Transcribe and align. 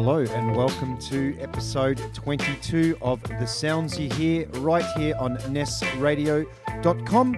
Hello 0.00 0.18
and 0.20 0.54
welcome 0.54 0.96
to 1.08 1.36
episode 1.40 2.00
22 2.14 2.96
of 3.02 3.20
The 3.20 3.46
Sounds 3.46 3.98
You 3.98 4.08
Hear 4.10 4.46
right 4.60 4.84
here 4.96 5.16
on 5.18 5.38
nessradio.com 5.38 7.36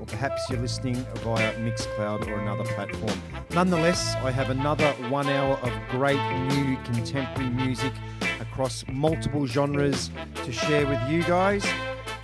or 0.00 0.06
perhaps 0.06 0.50
you're 0.50 0.58
listening 0.58 0.96
via 1.22 1.54
Mixcloud 1.60 2.26
or 2.26 2.40
another 2.40 2.64
platform. 2.64 3.16
Nonetheless, 3.50 4.16
I 4.24 4.32
have 4.32 4.50
another 4.50 4.90
one 5.08 5.28
hour 5.28 5.54
of 5.58 5.72
great 5.88 6.18
new 6.48 6.76
contemporary 6.82 7.50
music 7.50 7.92
across 8.40 8.84
multiple 8.88 9.46
genres 9.46 10.10
to 10.34 10.50
share 10.50 10.88
with 10.88 11.00
you 11.08 11.22
guys. 11.22 11.64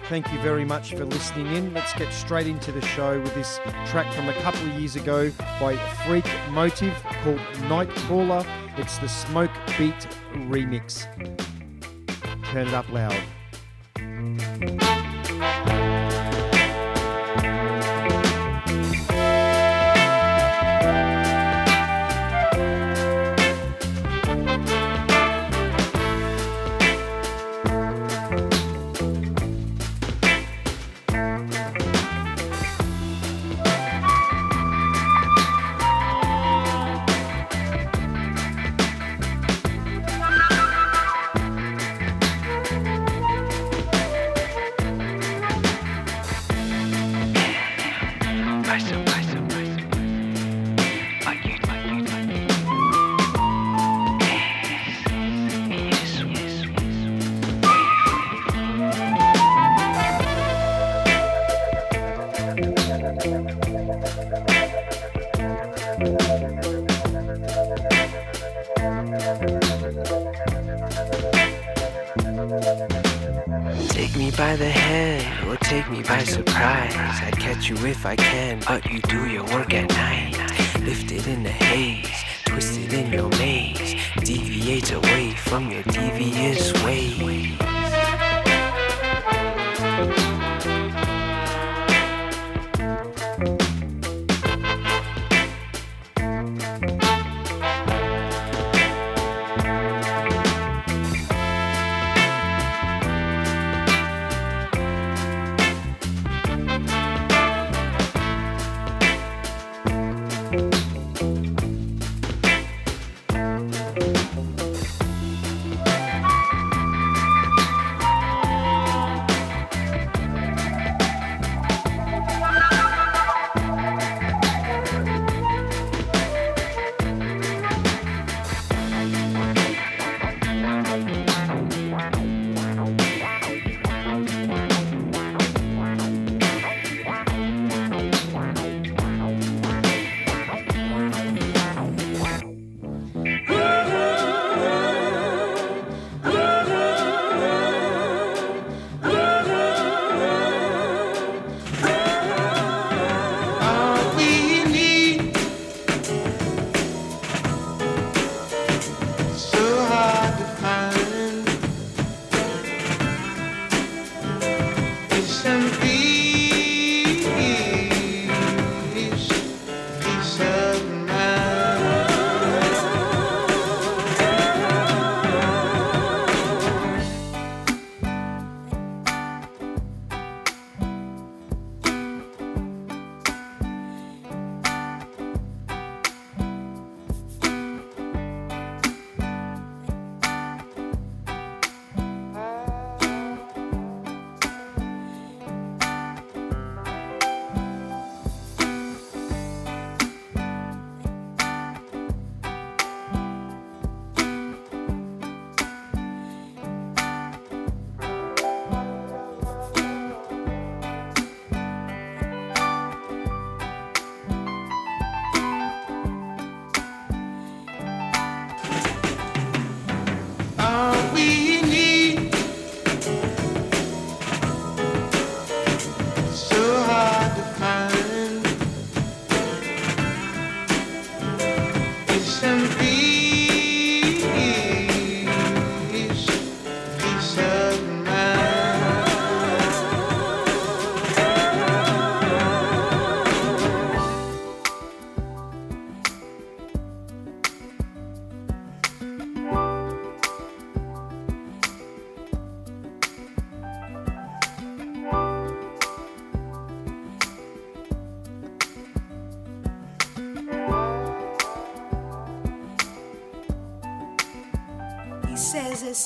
Thank 0.09 0.33
you 0.33 0.39
very 0.39 0.65
much 0.65 0.95
for 0.95 1.05
listening 1.05 1.47
in. 1.57 1.75
Let's 1.75 1.93
get 1.95 2.13
straight 2.13 2.47
into 2.47 2.71
the 2.71 2.81
show 2.81 3.21
with 3.21 3.35
this 3.35 3.59
track 3.87 4.13
from 4.15 4.29
a 4.29 4.35
couple 4.35 4.61
of 4.61 4.79
years 4.79 4.95
ago 4.95 5.33
by 5.61 5.77
Freak 6.07 6.25
Motive 6.51 6.95
called 7.25 7.41
Nightcrawler. 7.69 8.47
It's 8.79 8.99
the 8.99 9.09
Smoke 9.09 9.51
Beat 9.77 10.07
remix. 10.33 11.07
Turn 12.53 12.69
it 12.69 12.75
up 12.75 12.89
loud. 12.93 13.21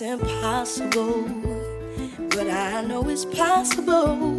Impossible, 0.03 1.23
but 2.31 2.49
I 2.49 2.83
know 2.83 3.09
it's 3.09 3.25
possible. 3.25 4.30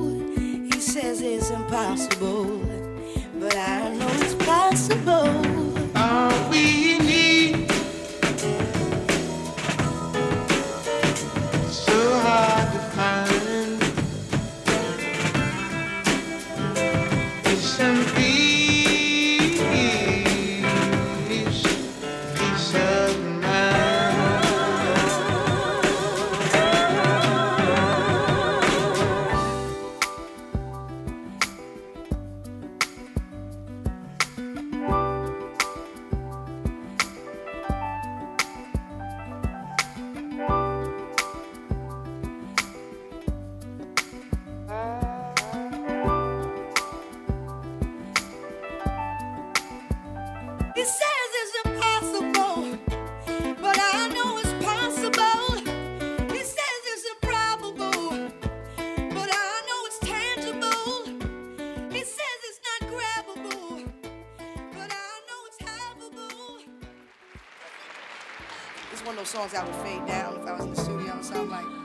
Those 69.21 69.29
songs 69.29 69.53
I 69.53 69.63
would 69.63 69.75
fade 69.75 70.03
down 70.07 70.38
if 70.38 70.47
I 70.47 70.53
was 70.53 70.65
in 70.65 70.73
the 70.73 70.81
studio 70.81 71.15
or 71.15 71.21
something 71.21 71.50
like. 71.51 71.81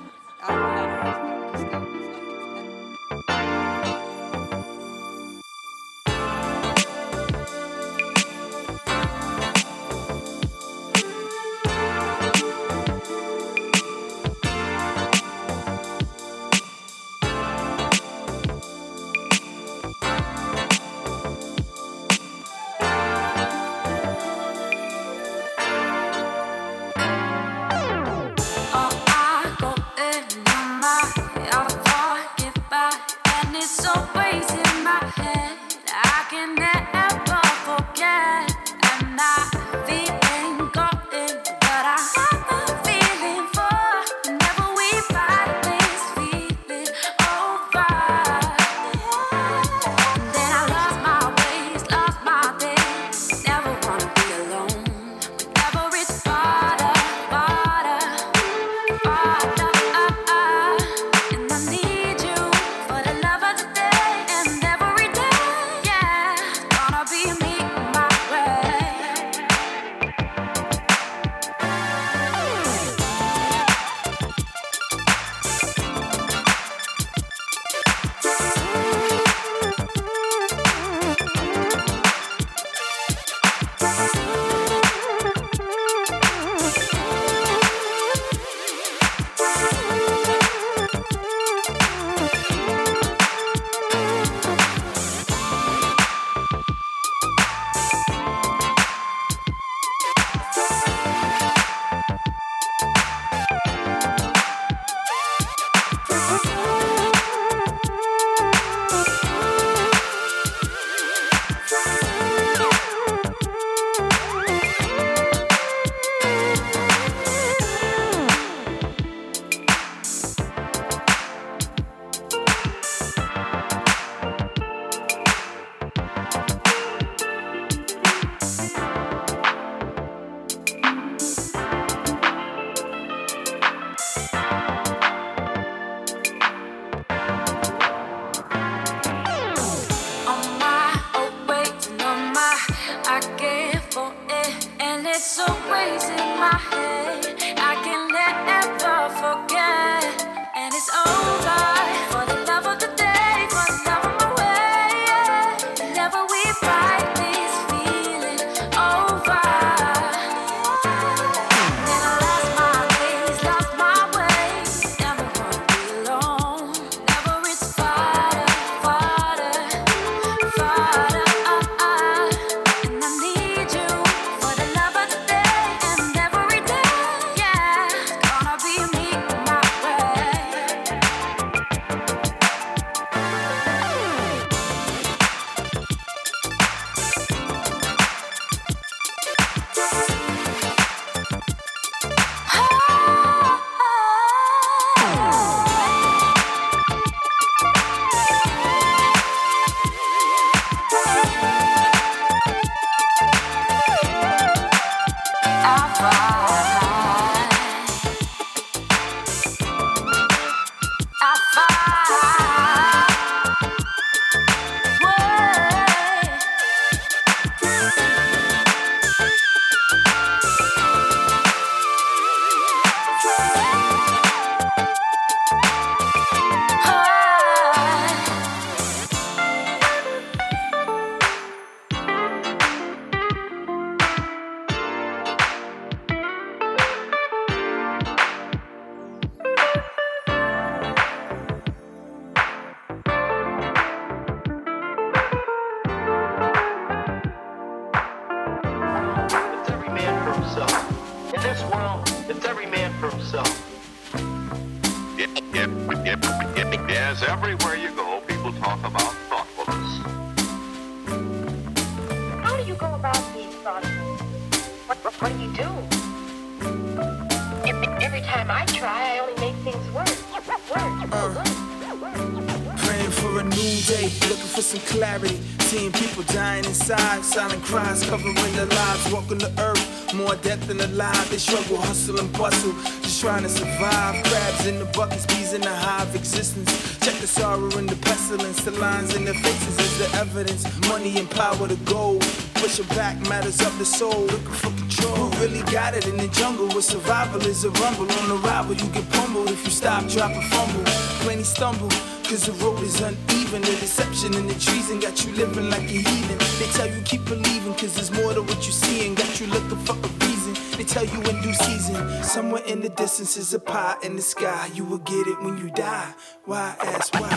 Evidence. 290.14 290.64
Money 290.88 291.18
and 291.18 291.30
power 291.30 291.68
to 291.68 291.76
gold. 291.84 292.22
Pushing 292.54 292.86
back 292.96 293.16
matters 293.28 293.60
of 293.60 293.76
the 293.78 293.84
soul. 293.84 294.22
Looking 294.26 294.58
for 294.62 294.72
control. 294.80 295.14
Who 295.16 295.42
really 295.42 295.62
got 295.72 295.94
it 295.94 296.06
in 296.06 296.16
the 296.16 296.28
jungle 296.28 296.68
where 296.68 296.82
survival 296.82 297.42
is 297.42 297.64
a 297.64 297.70
rumble. 297.70 298.10
On 298.10 298.42
arrival, 298.42 298.74
you 298.74 298.88
get 298.88 299.08
pummeled 299.10 299.50
if 299.50 299.64
you 299.64 299.70
stop, 299.70 300.08
drop, 300.08 300.30
or 300.30 300.42
fumble. 300.42 300.84
Plenty 301.24 301.44
stumble. 301.44 301.90
Cause 302.26 302.46
the 302.46 302.52
road 302.64 302.82
is 302.82 303.00
uneven, 303.00 303.62
the 303.62 303.76
deception 303.78 304.34
and 304.34 304.50
the 304.50 304.58
treason 304.58 304.98
got 304.98 305.24
you 305.24 305.32
living 305.34 305.70
like 305.70 305.86
a 305.86 306.02
heathen. 306.02 306.38
They 306.58 306.66
tell 306.74 306.88
you 306.88 307.00
keep 307.02 307.24
believing, 307.24 307.74
cause 307.74 307.94
there's 307.94 308.10
more 308.10 308.34
to 308.34 308.42
what 308.42 308.66
you 308.66 308.72
see 308.72 309.06
and 309.06 309.16
got 309.16 309.38
you 309.38 309.46
looking 309.46 309.78
for 309.86 309.94
a 309.94 310.08
reason. 310.26 310.52
They 310.76 310.82
tell 310.82 311.04
you 311.04 311.20
in 311.22 311.25
season, 311.56 312.22
somewhere 312.22 312.62
in 312.66 312.80
the 312.80 312.88
distance 312.90 313.36
is 313.36 313.54
a 313.54 313.58
pie 313.58 313.96
in 314.02 314.16
the 314.16 314.22
sky. 314.22 314.70
You 314.74 314.84
will 314.84 314.98
get 314.98 315.26
it 315.26 315.40
when 315.42 315.58
you 315.58 315.70
die. 315.70 316.12
Why 316.44 316.76
ask 316.80 317.14
why? 317.14 317.28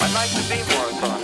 I'd 0.00 0.14
like 0.14 0.30
to 0.30 0.42
be 0.48 0.60
more 0.74 1.23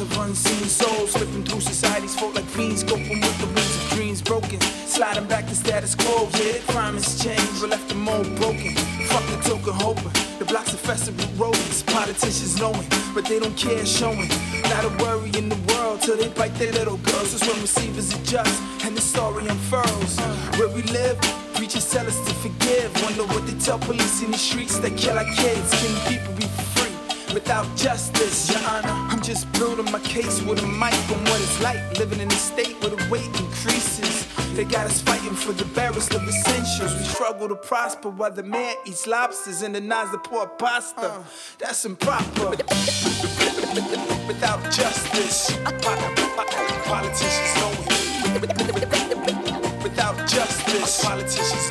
of 0.00 0.18
unseen 0.18 0.68
souls 0.68 1.12
slipping 1.12 1.44
through 1.44 1.60
society's 1.60 2.14
fault 2.14 2.34
like 2.34 2.44
fiends, 2.44 2.82
coping 2.82 3.20
with 3.20 3.38
the 3.40 3.46
wings 3.46 3.76
of 3.76 3.90
dreams 3.90 4.20
broken, 4.20 4.60
sliding 4.60 5.26
back 5.26 5.46
to 5.46 5.54
status 5.54 5.94
quo. 5.94 6.28
Yeah, 6.34 6.58
crime 6.68 6.94
has 6.94 7.22
changed, 7.22 7.60
but 7.60 7.70
left 7.70 7.88
them 7.88 8.00
more 8.00 8.24
broken. 8.36 8.74
Fuck 9.08 9.24
the 9.30 9.38
token 9.48 9.72
hoping. 9.74 10.12
The 10.38 10.44
blocks 10.44 10.72
infested 10.72 11.16
with 11.16 11.38
rodents, 11.38 11.82
politicians 11.82 12.60
knowing, 12.60 12.86
but 13.14 13.24
they 13.24 13.38
don't 13.38 13.56
care 13.56 13.86
showing. 13.86 14.28
Not 14.64 14.84
a 14.84 14.92
worry 15.02 15.30
in 15.38 15.48
the 15.48 15.60
world 15.72 16.02
till 16.02 16.16
they 16.16 16.28
bite 16.28 16.54
their 16.56 16.72
little 16.72 16.98
girls. 16.98 17.32
That's 17.32 17.46
when 17.46 17.60
receivers 17.60 18.12
adjust 18.12 18.60
and 18.84 18.96
the 18.96 19.00
story 19.00 19.46
unfurls. 19.46 20.18
Where 20.58 20.68
we 20.68 20.82
live, 20.82 21.18
preachers 21.54 21.90
tell 21.90 22.06
us 22.06 22.18
to 22.26 22.34
forgive. 22.34 22.92
Wonder 23.02 23.24
what 23.32 23.46
they 23.46 23.58
tell 23.58 23.78
police 23.78 24.22
in 24.22 24.30
the 24.30 24.38
streets 24.38 24.78
that 24.80 24.96
kill 24.96 25.16
our 25.16 25.24
kids. 25.36 25.70
Can 25.80 26.12
people 26.12 26.34
be? 26.34 26.65
Without 27.36 27.66
justice, 27.76 28.50
Your 28.50 28.66
Honor, 28.66 28.88
I'm 29.12 29.20
just 29.20 29.52
building 29.52 29.92
my 29.92 30.00
case 30.00 30.40
with 30.40 30.62
a 30.62 30.66
mic 30.66 30.94
on 31.10 31.22
what 31.24 31.38
it's 31.42 31.60
like 31.62 31.98
living 31.98 32.20
in 32.20 32.28
a 32.28 32.34
state 32.34 32.80
where 32.80 32.88
the 32.88 33.10
weight 33.10 33.28
increases. 33.38 34.26
They 34.54 34.64
got 34.64 34.86
us 34.86 35.02
fighting 35.02 35.34
for 35.34 35.52
the 35.52 35.66
barest 35.74 36.14
of 36.14 36.26
essentials. 36.26 36.94
We 36.94 37.04
struggle 37.04 37.46
to 37.50 37.56
prosper 37.56 38.08
while 38.08 38.30
the 38.30 38.42
man 38.42 38.74
eats 38.86 39.06
lobsters 39.06 39.60
and 39.60 39.74
denies 39.74 40.10
the 40.12 40.18
poor 40.18 40.46
pasta. 40.46 41.22
That's 41.58 41.84
improper. 41.84 42.56
Without 44.26 44.62
justice, 44.72 45.50
politicians 46.86 47.54
know 47.60 47.72
it. 47.84 49.82
Without 49.82 50.16
justice, 50.26 51.04
politicians 51.04 51.68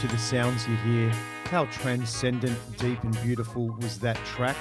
To 0.00 0.08
the 0.08 0.18
sounds 0.18 0.68
you 0.68 0.76
hear. 0.76 1.10
How 1.44 1.64
transcendent, 1.66 2.58
deep, 2.76 3.02
and 3.02 3.18
beautiful 3.22 3.68
was 3.80 3.98
that 4.00 4.16
track? 4.26 4.56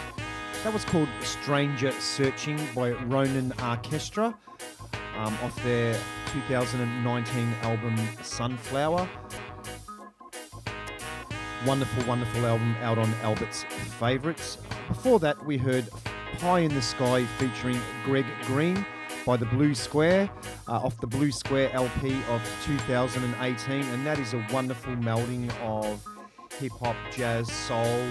That 0.64 0.72
was 0.72 0.86
called 0.86 1.10
Stranger 1.22 1.92
Searching 1.92 2.58
by 2.74 2.92
Ronan 2.92 3.52
Orchestra 3.62 4.34
um, 5.18 5.38
off 5.44 5.62
their 5.64 5.94
2019 6.32 7.54
album 7.64 7.98
Sunflower. 8.24 9.10
Wonderful, 11.66 12.06
wonderful 12.06 12.46
album 12.46 12.74
out 12.82 12.98
on 12.98 13.14
Albert's 13.16 13.66
Favourites. 14.00 14.58
Before 14.88 15.20
that, 15.20 15.46
we 15.46 15.58
heard 15.58 15.86
Pie 16.40 16.60
in 16.60 16.74
the 16.74 16.82
Sky 16.82 17.26
featuring 17.38 17.80
Greg 18.06 18.26
Green 18.44 18.86
by 19.26 19.36
the 19.36 19.46
Blue 19.48 19.76
Square 19.76 20.30
uh, 20.68 20.74
off 20.74 21.00
the 21.00 21.08
Blue 21.08 21.32
Square 21.32 21.72
LP 21.74 22.16
of 22.30 22.42
2018, 22.66 23.84
and 23.84 24.06
that 24.06 24.20
is 24.20 24.34
a 24.34 24.46
wonderful 24.52 24.96
melding 24.96 25.50
of 25.62 26.06
hip 26.60 26.72
hop, 26.74 26.96
jazz, 27.12 27.52
soul. 27.52 28.02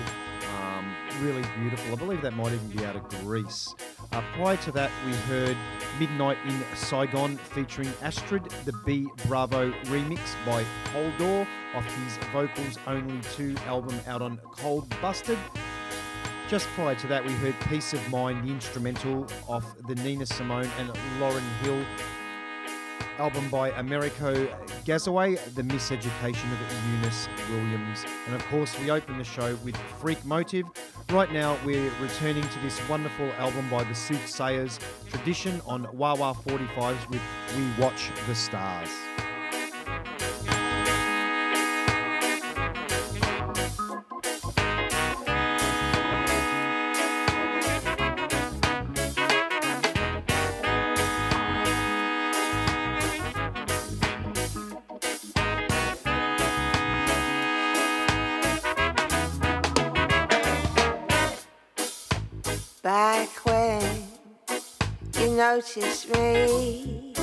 Um, 0.56 0.94
really 1.20 1.42
beautiful. 1.58 1.92
I 1.92 1.96
believe 1.96 2.22
that 2.22 2.34
might 2.34 2.52
even 2.52 2.68
be 2.68 2.84
out 2.84 2.96
of 2.96 3.08
Greece. 3.08 3.74
Uh, 4.12 4.22
prior 4.34 4.56
to 4.58 4.72
that, 4.72 4.90
we 5.06 5.12
heard 5.12 5.56
Midnight 5.98 6.38
in 6.46 6.62
Saigon 6.76 7.36
featuring 7.36 7.92
Astrid, 8.02 8.44
the 8.64 8.72
B 8.84 9.08
Bravo 9.26 9.72
remix 9.84 10.20
by 10.46 10.64
Holdor 10.92 11.46
off 11.74 11.84
his 11.84 12.16
Vocals 12.32 12.78
Only 12.86 13.20
2 13.32 13.56
album 13.66 13.98
out 14.06 14.22
on 14.22 14.38
Cold 14.52 14.88
Busted. 15.00 15.38
Just 16.48 16.68
prior 16.68 16.94
to 16.96 17.06
that, 17.06 17.24
we 17.24 17.32
heard 17.32 17.54
Peace 17.68 17.94
of 17.94 18.10
Mind, 18.10 18.46
the 18.46 18.52
instrumental 18.52 19.26
off 19.48 19.64
the 19.88 19.94
Nina 19.96 20.26
Simone 20.26 20.68
and 20.78 20.90
Lauryn 21.18 21.42
Hill 21.62 21.84
album 23.18 23.48
by 23.48 23.70
Amerigo 23.70 24.46
Gazaway, 24.84 25.36
The 25.54 25.62
Miseducation 25.62 26.52
of 26.52 26.92
Eunice 26.92 27.28
Williams. 27.50 28.04
And 28.26 28.34
of 28.34 28.44
course, 28.46 28.78
we 28.80 28.90
open 28.90 29.18
the 29.18 29.24
show 29.24 29.56
with 29.64 29.76
Freak 30.00 30.24
Motive. 30.24 30.66
Right 31.10 31.32
now, 31.32 31.56
we're 31.64 31.90
returning 32.00 32.42
to 32.42 32.58
this 32.60 32.80
wonderful 32.88 33.30
album 33.38 33.68
by 33.70 33.84
the 33.84 33.94
Soothsayers 33.94 34.78
Tradition 35.10 35.60
on 35.66 35.86
Wah 35.96 36.14
Wah 36.14 36.34
45s 36.34 37.08
with 37.08 37.20
We 37.56 37.82
Watch 37.82 38.10
the 38.26 38.34
Stars. 38.34 38.90
Noticed 65.76 66.08
me, 66.14 67.14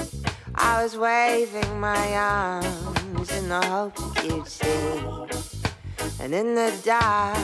I 0.55 0.83
was 0.83 0.97
waving 0.97 1.79
my 1.79 2.15
arms 2.15 3.31
in 3.37 3.47
the 3.47 3.61
hope 3.65 3.95
that 3.95 4.25
you'd 4.25 4.47
see. 4.47 4.63
And 6.19 6.33
in 6.33 6.55
the 6.55 6.73
dark, 6.83 7.37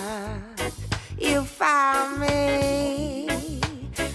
you 1.17 1.43
found 1.43 2.19
me 2.19 3.61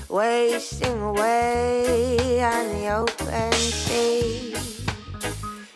wasting 0.08 1.00
away 1.00 2.42
on 2.42 2.68
the 2.74 2.88
open 2.88 3.52
sea. 3.52 4.54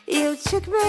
You 0.07 0.37
took 0.37 0.66
me 0.68 0.88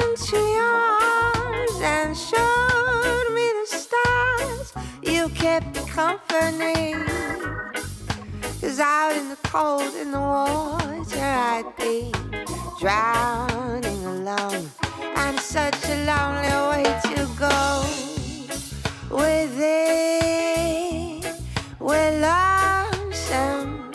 into 0.00 0.36
your 0.36 0.76
arms 1.02 1.80
and 1.82 2.16
showed 2.16 3.28
me 3.34 3.52
the 3.60 3.66
stars. 3.66 4.72
You 5.02 5.28
kept 5.30 5.74
me 5.74 5.82
company. 5.90 6.94
Cause 8.76 8.84
out 8.84 9.16
in 9.16 9.30
the 9.30 9.38
cold, 9.44 9.94
in 9.94 10.10
the 10.10 10.20
water, 10.20 11.18
I'd 11.18 11.64
be 11.78 12.12
drowning 12.78 14.04
alone. 14.04 14.70
And 15.16 15.40
such 15.40 15.88
a 15.88 16.04
lonely 16.04 16.52
way 16.68 16.84
to 17.04 17.26
go. 17.38 17.86
Within, 19.08 20.02
we're 21.80 22.20
lonesome, 22.20 23.92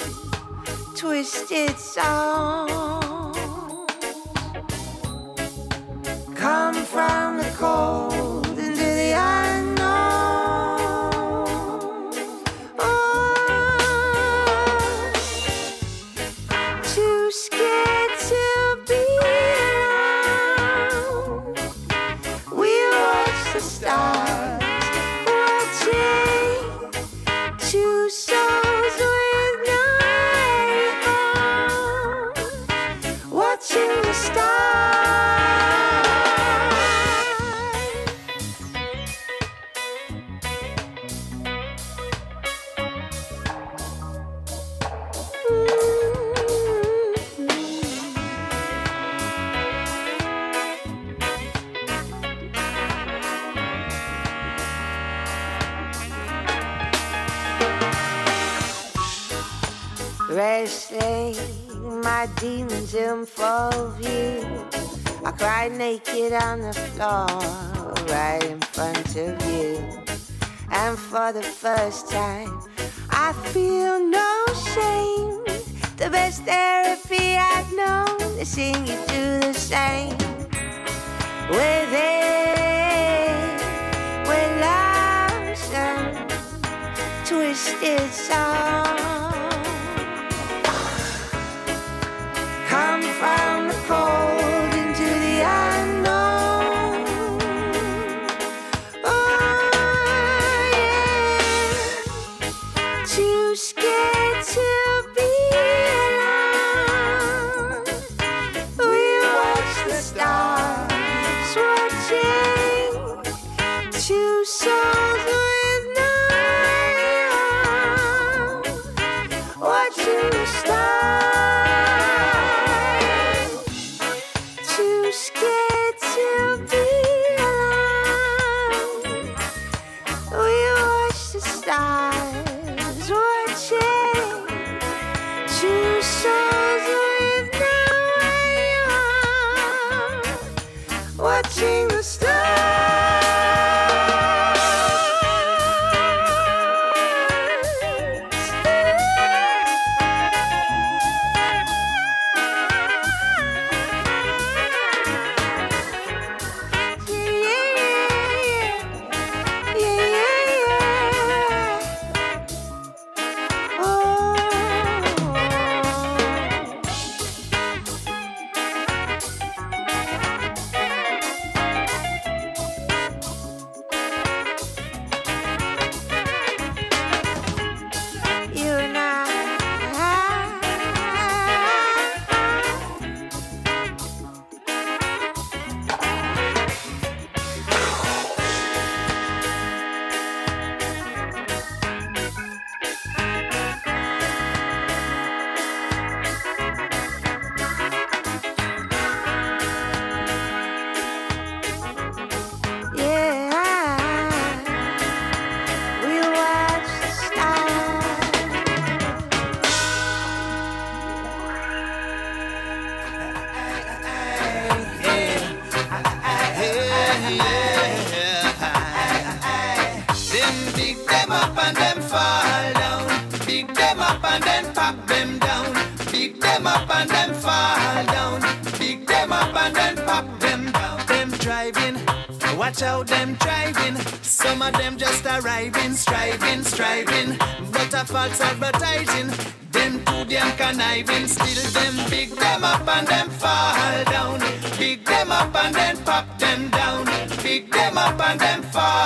twisted 0.95 1.77
songs 1.77 3.37
come 6.33 6.73
from 6.85 7.37
the 7.37 7.51
cold 7.55 8.10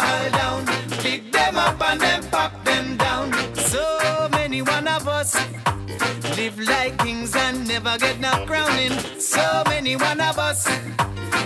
fall 0.06 0.30
down. 0.32 0.66
Big 1.04 1.32
them 1.32 1.56
up 1.58 1.82
and 1.90 2.00
then 2.00 2.22
pop 2.30 2.54
them 2.64 2.98
down. 2.98 3.26
So 3.56 3.84
many 4.32 4.62
one 4.62 4.88
of 4.88 5.08
us 5.08 5.36
live 6.38 6.60
like 6.60 6.98
kings 7.00 7.36
and 7.36 7.68
never 7.68 7.98
get 7.98 8.20
no 8.20 8.34
crowning. 8.46 8.94
So 9.20 9.64
many 9.68 9.96
one 9.96 10.22
of 10.22 10.38
us 10.38 10.68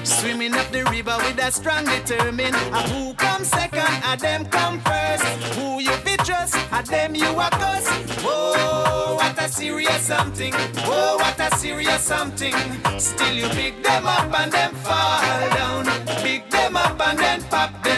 swimming 0.03 0.53
up 0.53 0.69
the 0.71 0.83
river 0.85 1.15
with 1.25 1.39
a 1.47 1.51
strong 1.51 1.85
determined. 1.85 2.55
A 2.55 2.81
who 2.91 3.13
comes 3.13 3.47
second, 3.47 3.93
a 4.11 4.17
them 4.17 4.45
come 4.45 4.79
first. 4.81 5.25
Who 5.55 5.79
you 5.79 5.95
be 6.05 6.15
trust, 6.27 6.55
a 6.71 6.83
them 6.83 7.15
you 7.15 7.31
a 7.47 7.49
cuss. 7.61 7.87
Whoa, 8.23 9.15
what 9.15 9.37
a 9.41 9.47
serious 9.49 10.01
something. 10.01 10.53
Whoa, 10.87 11.17
what 11.17 11.39
a 11.39 11.55
serious 11.57 12.01
something. 12.01 12.55
Still 12.99 13.33
you 13.33 13.47
pick 13.49 13.83
them 13.83 14.05
up 14.05 14.33
and 14.39 14.51
then 14.51 14.71
fall 14.85 15.49
down. 15.59 15.85
Pick 16.23 16.49
them 16.49 16.75
up 16.75 16.99
and 17.07 17.19
then 17.19 17.41
pop 17.43 17.71
them. 17.83 17.88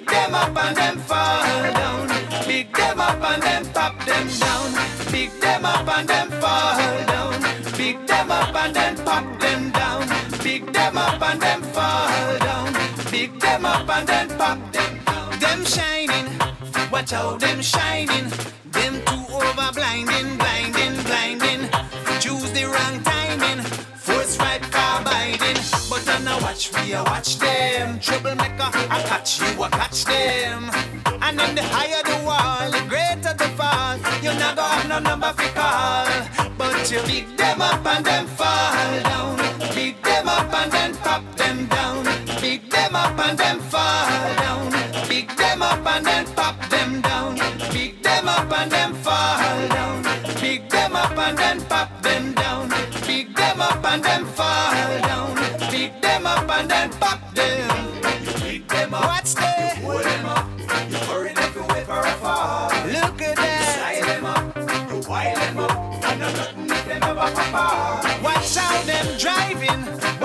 Pick 0.00 0.08
them 0.08 0.34
up 0.34 0.56
and 0.56 0.76
then 0.76 0.98
fall 1.00 1.42
down. 1.74 2.08
Pick 2.44 2.74
them 2.74 3.00
up 3.00 3.22
and 3.22 3.42
then 3.42 3.66
pop 3.66 3.98
them 4.06 4.28
down. 4.28 4.72
Pick 5.12 5.40
them 5.40 5.64
up 5.66 5.88
and 5.88 6.08
then 6.08 6.30
fall 6.40 7.04
down. 7.06 7.42
Pick 7.74 8.06
them 8.06 8.30
up 8.30 8.54
and 8.54 8.74
then 8.74 8.96
pop 9.04 9.40
them 9.40 9.70
down. 9.70 10.08
Pick 10.38 10.72
them 10.72 10.96
up 10.96 11.20
and 11.20 11.40
then 11.42 11.62
fall 11.74 12.38
down. 12.38 12.72
Pick 13.10 13.38
them 13.40 13.66
up 13.66 13.88
and 13.90 14.08
then 14.08 14.28
pop 14.38 14.72
them 14.72 15.04
down. 15.04 15.38
Them 15.38 15.64
shining, 15.66 16.28
watch 16.90 17.10
how 17.10 17.36
them 17.36 17.60
shining. 17.60 18.30
Them 18.72 19.02
too 19.04 19.34
over 19.34 19.70
blinding, 19.74 20.36
blinding, 20.38 20.94
blinding. 21.04 21.68
Choose 22.20 22.50
the 22.52 22.64
wrong 22.64 23.02
timing. 23.02 23.62
Force 23.96 24.38
right 24.38 24.62
car 24.62 25.04
biding. 25.04 25.60
But 25.90 26.08
I 26.08 26.22
now 26.24 26.40
watch 26.40 26.72
we 26.72 26.94
a 26.94 27.02
watch 27.02 27.38
them. 27.38 28.00
Troublemaker, 28.60 28.92
I 28.92 29.02
catch 29.04 29.40
you, 29.40 29.62
I 29.62 29.68
catch 29.70 30.04
them. 30.04 30.70
And 31.22 31.38
then 31.38 31.54
the 31.54 31.62
higher 31.62 32.02
the 32.04 32.24
wall, 32.26 32.70
the 32.70 32.82
greater 32.88 33.34
the 33.34 33.48
fall. 33.56 33.96
You 34.22 34.32
go 34.54 34.62
have 34.62 34.88
no 34.88 34.98
number 34.98 35.32
for 35.32 35.48
call. 35.54 36.06
But 36.58 36.90
you 36.90 37.00
pick 37.00 37.36
them 37.38 37.62
up 37.62 37.86
and 37.86 38.04
them 38.04 38.26
fall 38.26 38.59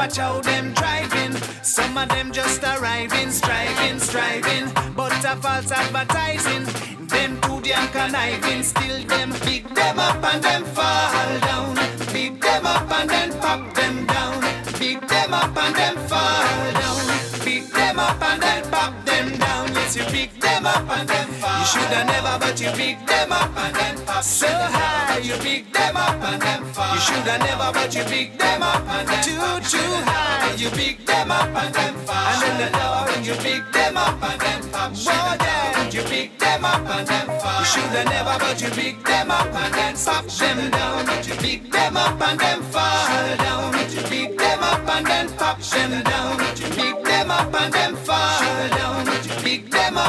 Watch 0.06 0.18
how 0.18 0.40
them 0.40 0.72
driving. 0.74 1.34
Some 1.64 1.98
of 1.98 2.08
them 2.10 2.32
just 2.32 2.62
arriving, 2.62 3.32
striving, 3.32 4.00
striving. 4.00 4.72
But 4.96 5.26
a 5.26 5.36
false 5.36 5.72
advertising. 5.72 6.66
Them 7.08 7.42
too 7.42 7.60
damn 7.62 7.88
conniving. 7.88 8.62
Still 8.62 9.02
them 9.08 9.32
pick 9.42 9.68
them 9.74 9.98
up 9.98 10.24
and 10.24 10.44
them 10.44 10.64
fall 10.64 11.40
down. 11.40 11.76
Pick 12.14 12.40
them 12.40 12.68
up 12.68 12.92
and 12.92 13.10
then 13.10 13.32
pop 13.40 13.74
them 13.74 14.06
down. 14.06 14.42
Pick 14.78 15.08
them 15.08 15.34
up 15.34 15.58
and 15.58 15.76
then 15.76 15.98
fall 16.08 16.72
down. 16.82 17.40
Pick 17.40 17.66
them 17.72 17.98
up 17.98 18.22
and 18.22 18.42
then 18.44 18.64
pop 18.70 19.06
them 19.06 19.38
down. 19.40 19.74
Yes, 19.74 19.96
you 19.96 20.04
pick 20.04 20.40
them 20.40 20.68
up 20.68 20.88
and 21.00 21.10
then. 21.10 21.25
You 21.66 21.72
shoulda 21.82 22.06
never, 22.06 22.38
but 22.38 22.62
you 22.62 22.70
pick 22.78 23.08
them 23.08 23.32
up 23.32 23.58
and 23.58 23.76
then 23.76 24.06
pop 24.06 24.24
so 24.24 24.46
high. 24.46 25.18
You 25.18 25.34
pick 25.38 25.74
them 25.74 25.98
up 25.98 26.22
and 26.22 26.40
then 26.40 26.64
fall. 26.66 26.94
You 26.94 27.02
shoulda 27.02 27.40
never, 27.40 27.72
but 27.74 27.96
you 27.96 28.04
pick 28.04 28.38
them 28.38 28.62
up 28.62 28.88
and 28.88 29.08
then 29.08 29.24
too 29.24 29.42
too 29.66 29.94
high. 30.06 30.54
You 30.54 30.70
pick 30.70 31.04
them 31.08 31.32
up 31.32 31.50
and 31.50 31.74
then 31.74 31.96
fall. 32.06 32.22
And 32.22 32.60
then 32.60 32.72
the 32.72 32.78
lower 32.78 33.18
you 33.26 33.34
pick 33.42 33.64
them 33.74 33.98
up 33.98 34.22
and 34.22 34.40
then 34.42 34.62
pop. 34.70 34.92
Whoa, 34.94 35.38
then 35.42 35.92
you 35.92 36.04
pick 36.04 36.38
them 36.38 36.66
up 36.66 36.88
and 36.88 37.08
then 37.08 37.26
fall. 37.42 37.60
You 37.60 37.66
shoulda 37.66 38.04
never, 38.14 38.38
but 38.38 38.62
you 38.62 38.70
pick 38.70 39.04
them 39.04 39.32
up 39.32 39.56
and 39.56 39.74
then 39.74 39.96
pop 40.06 40.26
them 40.28 40.70
down. 40.70 41.06
But 41.08 41.28
you 41.28 41.34
pick 41.34 41.72
them 41.72 41.98
up 41.98 42.22
and 42.22 42.40
then 42.40 42.62
fall 42.62 43.06
Shoulda 43.10 43.38
down. 43.42 43.72
But 43.72 43.90
you 43.92 44.02
pick 44.04 44.38
them 44.38 44.62
up 44.62 44.88
and 44.88 45.06
then 45.08 45.30
pop 45.34 45.60
them 45.60 46.04
down. 46.04 46.38
But 46.38 46.60
you 46.62 46.70
pick 46.78 47.04
them 47.04 47.32
up 47.32 47.56
and 47.56 47.74
then 47.74 47.96
fall 47.96 48.70
down. 48.70 49.15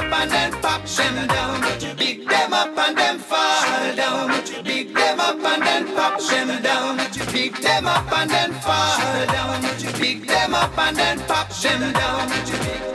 Up 0.06 0.20
and 0.20 0.30
then 0.30 0.52
pop 0.62 0.84
them 0.84 1.26
down. 1.26 1.60
Pick 1.96 2.28
them 2.28 2.52
up 2.52 2.78
and 2.78 2.96
then 2.96 3.18
fall 3.18 3.96
down. 3.96 4.42
Pick 4.64 4.94
them 4.94 5.20
up 5.20 5.36
and 5.36 5.62
then 5.62 5.94
pop 5.94 6.20
them 6.20 6.62
down. 6.62 6.98
Pick 7.32 7.56
them 7.58 7.86
up 7.86 8.12
and 8.12 8.30
then 8.30 8.52
fall 8.52 9.26
down. 9.26 9.62
Pick 9.94 10.26
them 10.26 10.54
up 10.54 10.78
and 10.78 10.96
then 10.96 11.18
pop 11.20 11.48
them 11.50 11.92
down. 11.92 12.85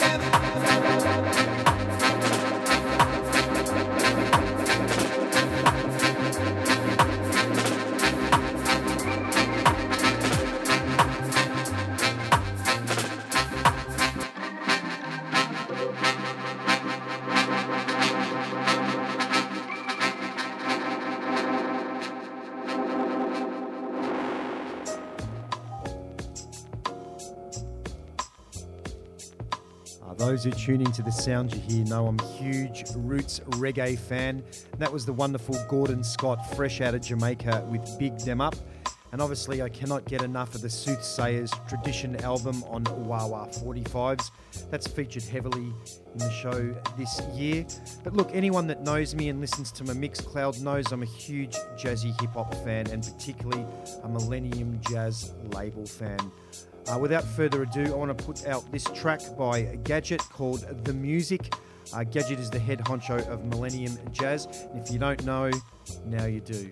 Those 30.22 30.44
who 30.44 30.52
tune 30.52 30.82
into 30.82 31.02
the 31.02 31.12
sounds 31.12 31.56
you 31.56 31.62
hear 31.62 31.86
know 31.86 32.06
I'm 32.06 32.20
a 32.20 32.28
huge 32.34 32.84
roots 32.96 33.40
reggae 33.58 33.98
fan. 33.98 34.44
That 34.78 34.94
was 34.94 35.04
the 35.04 35.12
wonderful 35.12 35.58
Gordon 35.68 36.04
Scott, 36.04 36.54
fresh 36.56 36.80
out 36.80 36.94
of 36.94 37.02
Jamaica, 37.02 37.66
with 37.72 37.98
Big 37.98 38.16
Them 38.20 38.40
Up. 38.40 38.56
And 39.12 39.20
obviously, 39.20 39.64
I 39.64 39.70
cannot 39.70 40.06
get 40.06 40.22
enough 40.22 40.54
of 40.54 40.62
the 40.62 40.70
Soothsayers 40.70 41.50
Tradition 41.68 42.24
album 42.24 42.64
on 42.66 42.84
Wah 43.08 43.26
Wah 43.26 43.48
45s. 43.48 44.30
That's 44.70 44.86
featured 44.86 45.24
heavily 45.24 45.74
in 46.14 46.18
the 46.20 46.30
show 46.30 46.72
this 47.00 47.20
year. 47.34 47.66
But 48.04 48.14
look, 48.14 48.30
anyone 48.32 48.68
that 48.68 48.84
knows 48.84 49.16
me 49.16 49.30
and 49.30 49.42
listens 49.42 49.72
to 49.72 49.84
my 49.84 49.94
Mixcloud 49.94 50.62
knows 50.62 50.92
I'm 50.92 51.02
a 51.02 51.08
huge 51.08 51.56
jazzy 51.80 52.14
hip 52.22 52.34
hop 52.34 52.54
fan, 52.64 52.86
and 52.92 53.04
particularly 53.04 53.66
a 54.04 54.08
Millennium 54.08 54.80
Jazz 54.88 55.34
label 55.52 55.88
fan. 55.88 56.32
Uh, 56.88 56.98
without 56.98 57.24
further 57.24 57.64
ado, 57.64 57.86
I 57.86 57.96
want 57.96 58.18
to 58.18 58.24
put 58.24 58.48
out 58.48 58.70
this 58.72 58.84
track 58.86 59.22
by 59.38 59.64
Gadget 59.84 60.22
called 60.22 60.62
The 60.84 60.94
Music. 60.94 61.54
Uh, 61.94 62.04
Gadget 62.04 62.40
is 62.40 62.50
the 62.50 62.60
head 62.60 62.80
honcho 62.80 63.28
of 63.28 63.46
Millennium 63.46 63.98
Jazz. 64.12 64.48
If 64.74 64.92
you 64.92 65.00
don't 65.00 65.24
know, 65.26 65.52
now 66.06 66.26
you 66.26 66.42
do. 66.42 66.72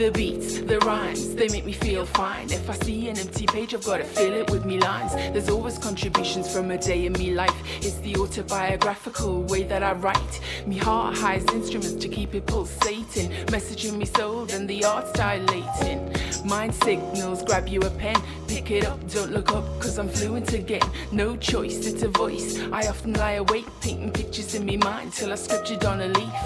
The 0.00 0.10
beats, 0.10 0.60
the 0.60 0.78
rhymes, 0.78 1.34
they 1.34 1.48
make 1.48 1.66
me 1.66 1.74
feel 1.74 2.06
fine. 2.06 2.50
If 2.50 2.70
I 2.70 2.72
see 2.86 3.10
an 3.10 3.18
empty 3.18 3.44
page, 3.44 3.74
I've 3.74 3.84
gotta 3.84 4.04
fill 4.04 4.32
it 4.32 4.50
with 4.50 4.64
me 4.64 4.80
lines. 4.80 5.12
There's 5.12 5.50
always 5.50 5.76
contributions 5.76 6.50
from 6.50 6.70
a 6.70 6.78
day 6.78 7.04
in 7.04 7.12
me 7.12 7.34
life. 7.34 7.54
It's 7.82 7.98
the 7.98 8.16
autobiographical 8.16 9.42
way 9.42 9.64
that 9.64 9.82
I 9.82 9.92
write. 9.92 10.40
Me 10.64 10.78
heart 10.78 11.18
highs 11.18 11.44
instruments 11.52 11.96
to 11.96 12.08
keep 12.08 12.34
it 12.34 12.46
pulsating. 12.46 13.28
Messaging 13.48 13.98
me 13.98 14.06
soul 14.06 14.46
and 14.52 14.66
the 14.66 14.82
art's 14.86 15.12
dilating. 15.12 16.10
Mind 16.46 16.74
signals, 16.76 17.42
grab 17.42 17.68
you 17.68 17.80
a 17.80 17.90
pen, 17.90 18.16
pick 18.50 18.72
it 18.72 18.84
up, 18.84 18.98
don't 19.12 19.30
look 19.30 19.52
up, 19.52 19.64
cause 19.78 19.96
I'm 19.96 20.08
fluent 20.08 20.52
again. 20.54 20.82
No 21.12 21.36
choice, 21.36 21.86
it's 21.86 22.02
a 22.02 22.08
voice. 22.08 22.58
I 22.72 22.88
often 22.88 23.12
lie 23.12 23.38
awake, 23.44 23.66
painting 23.80 24.10
pictures 24.10 24.56
in 24.56 24.64
me 24.64 24.76
mind 24.76 25.12
till 25.12 25.30
I 25.30 25.36
scriptured 25.36 25.84
on 25.84 26.00
a 26.00 26.08
leaf. 26.08 26.40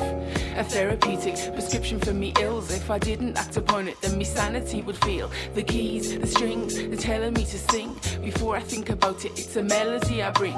A 0.57 0.65
therapeutic 0.65 1.37
prescription 1.55 1.99
for 1.99 2.13
me 2.13 2.35
ills. 2.39 2.71
If 2.71 2.91
I 2.91 2.99
didn't, 2.99 3.39
act 3.39 3.57
upon 3.57 3.89
it, 3.89 3.99
then 4.03 4.19
my 4.19 4.25
sanity 4.25 4.83
would 4.83 4.99
feel. 4.99 5.31
The 5.55 5.63
keys, 5.63 6.19
the 6.19 6.27
strings, 6.27 6.75
they're 6.75 6.97
telling 6.97 7.33
me 7.33 7.45
to 7.47 7.59
sing. 7.59 7.99
Before 8.23 8.55
I 8.55 8.61
think 8.61 8.91
about 8.91 9.25
it, 9.25 9.33
it's 9.39 9.57
a 9.57 9.63
melody 9.63 10.23
I 10.23 10.31
bring. 10.31 10.57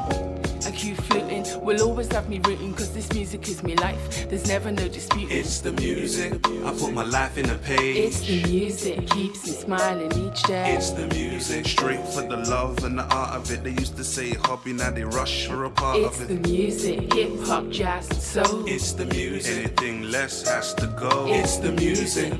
A 0.66 0.72
cue 0.72 0.96
fluting 0.96 1.44
will 1.64 1.80
always 1.82 2.10
have 2.10 2.28
me 2.28 2.40
rooting, 2.44 2.74
cause 2.74 2.92
this 2.92 3.12
music 3.12 3.46
is 3.48 3.62
me 3.62 3.76
life. 3.76 4.28
There's 4.28 4.48
never 4.48 4.72
no 4.72 4.88
dispute. 4.88 5.30
It's 5.30 5.60
the 5.60 5.70
music. 5.72 6.32
I 6.64 6.72
put 6.72 6.92
my 6.92 7.04
life 7.04 7.38
in 7.38 7.48
a 7.50 7.58
page. 7.58 7.96
It's 7.96 8.20
the 8.20 8.42
music, 8.50 9.08
keeps 9.10 9.46
me 9.46 9.52
smiling 9.52 10.12
each 10.26 10.42
day. 10.42 10.74
It's 10.74 10.90
the 10.90 11.06
music, 11.06 11.35
straight 11.40 12.06
for 12.08 12.22
the 12.22 12.36
love 12.48 12.84
and 12.84 12.98
the 12.98 13.04
art 13.14 13.34
of 13.34 13.50
it. 13.50 13.62
They 13.62 13.70
used 13.70 13.96
to 13.96 14.04
say 14.04 14.30
hobby, 14.30 14.72
now 14.72 14.90
they 14.90 15.04
rush 15.04 15.46
for 15.46 15.64
a 15.64 15.70
part 15.70 15.98
It's 15.98 16.20
of 16.20 16.28
the 16.28 16.48
music, 16.48 17.12
hip 17.12 17.38
hop, 17.44 17.68
jazz, 17.70 18.08
and 18.10 18.20
soul. 18.20 18.64
It's 18.66 18.92
the 18.92 19.06
music. 19.06 19.56
Anything 19.56 20.02
less 20.10 20.48
has 20.48 20.74
to 20.74 20.86
go. 20.86 21.26
It's 21.28 21.58
the 21.58 21.72
music. 21.72 22.32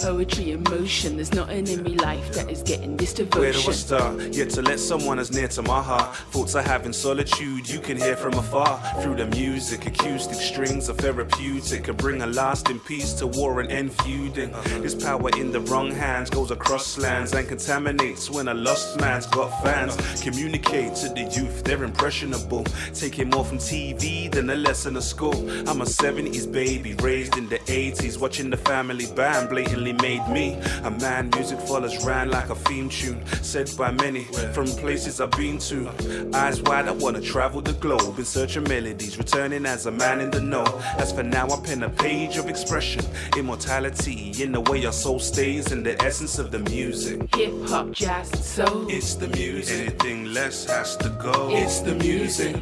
Poetry, 0.00 0.52
emotion, 0.52 1.16
there's 1.16 1.32
nothing 1.32 1.66
in 1.66 1.82
me 1.82 1.94
life 1.96 2.32
that 2.34 2.50
is 2.50 2.62
getting 2.62 2.94
this 2.96 3.14
devotion. 3.14 3.40
Where 3.40 3.52
do 3.52 3.70
I 3.70 3.72
start? 3.72 4.20
Yet 4.34 4.50
to 4.50 4.62
let 4.62 4.78
someone 4.78 5.18
as 5.18 5.32
near 5.32 5.48
to 5.48 5.62
my 5.62 5.82
heart. 5.82 6.14
Thoughts 6.16 6.54
I 6.54 6.62
have 6.62 6.84
in 6.84 6.92
solitude, 6.92 7.68
you 7.68 7.80
can 7.80 7.96
hear 7.96 8.14
from 8.14 8.34
afar. 8.34 8.78
Through 9.00 9.16
the 9.16 9.26
music, 9.26 9.86
acoustic 9.86 10.36
strings 10.36 10.90
are 10.90 10.94
therapeutic. 10.94 11.84
Can 11.84 11.96
bring 11.96 12.20
a 12.20 12.26
lasting 12.26 12.80
peace 12.80 13.14
to 13.14 13.26
war 13.26 13.60
and 13.60 13.70
end 13.70 13.94
feuding. 14.02 14.52
This 14.82 14.94
power 14.94 15.30
in 15.38 15.52
the 15.52 15.60
wrong 15.60 15.90
hands 15.90 16.28
goes 16.28 16.50
across 16.50 16.98
lands 16.98 17.32
and 17.32 17.48
contaminates 17.48 18.13
when 18.30 18.48
a 18.48 18.54
lost 18.54 19.00
man's 19.00 19.26
got 19.26 19.50
fans. 19.62 19.96
Communicate 20.22 20.94
to 20.96 21.08
the 21.08 21.22
youth, 21.22 21.64
they're 21.64 21.82
impressionable. 21.82 22.64
Taking 22.94 23.30
more 23.30 23.44
from 23.44 23.58
TV 23.58 24.30
than 24.30 24.50
a 24.50 24.54
lesson 24.54 24.96
of 24.96 25.04
school. 25.04 25.34
I'm 25.68 25.80
a 25.80 25.84
70s 25.84 26.50
baby, 26.50 26.94
raised 26.94 27.36
in 27.36 27.48
the 27.48 27.58
80s, 27.58 28.18
watching 28.18 28.50
the 28.50 28.56
family 28.56 29.06
band 29.14 29.48
blatantly 29.48 29.92
made 29.94 30.26
me 30.28 30.58
a 30.84 30.90
man. 30.90 31.30
Music 31.34 31.58
follows 31.60 32.04
ran 32.06 32.30
like 32.30 32.50
a 32.50 32.54
theme 32.54 32.88
tune, 32.88 33.24
said 33.42 33.70
by 33.76 33.90
many 33.90 34.24
from 34.52 34.66
places 34.66 35.20
I've 35.20 35.30
been 35.32 35.58
to. 35.58 35.90
Eyes 36.34 36.62
wide, 36.62 36.88
I 36.88 36.92
wanna 36.92 37.20
travel 37.20 37.60
the 37.60 37.72
globe 37.74 38.18
in 38.18 38.24
search 38.24 38.56
of 38.56 38.68
melodies, 38.68 39.18
returning 39.18 39.66
as 39.66 39.86
a 39.86 39.90
man 39.90 40.20
in 40.20 40.30
the 40.30 40.40
know. 40.40 40.64
As 40.98 41.12
for 41.12 41.22
now, 41.22 41.48
I 41.48 41.60
pen 41.60 41.82
a 41.82 41.90
page 41.90 42.36
of 42.36 42.48
expression, 42.48 43.04
immortality 43.36 44.32
in 44.40 44.52
the 44.52 44.60
way 44.60 44.84
our 44.86 44.92
soul 44.92 45.18
stays 45.18 45.72
in 45.72 45.82
the 45.82 46.00
essence 46.02 46.38
of 46.38 46.50
the 46.50 46.58
music. 46.60 47.34
Hip 47.34 47.52
hop, 47.68 47.94
jazz, 48.04 48.32
and 48.32 48.44
soul. 48.44 48.86
It's 48.88 49.14
the 49.14 49.28
music. 49.28 49.80
Anything 49.80 50.24
less 50.26 50.66
has 50.66 50.96
to 50.98 51.08
go. 51.10 51.48
It's 51.52 51.80
the 51.80 51.94
music. 51.94 52.56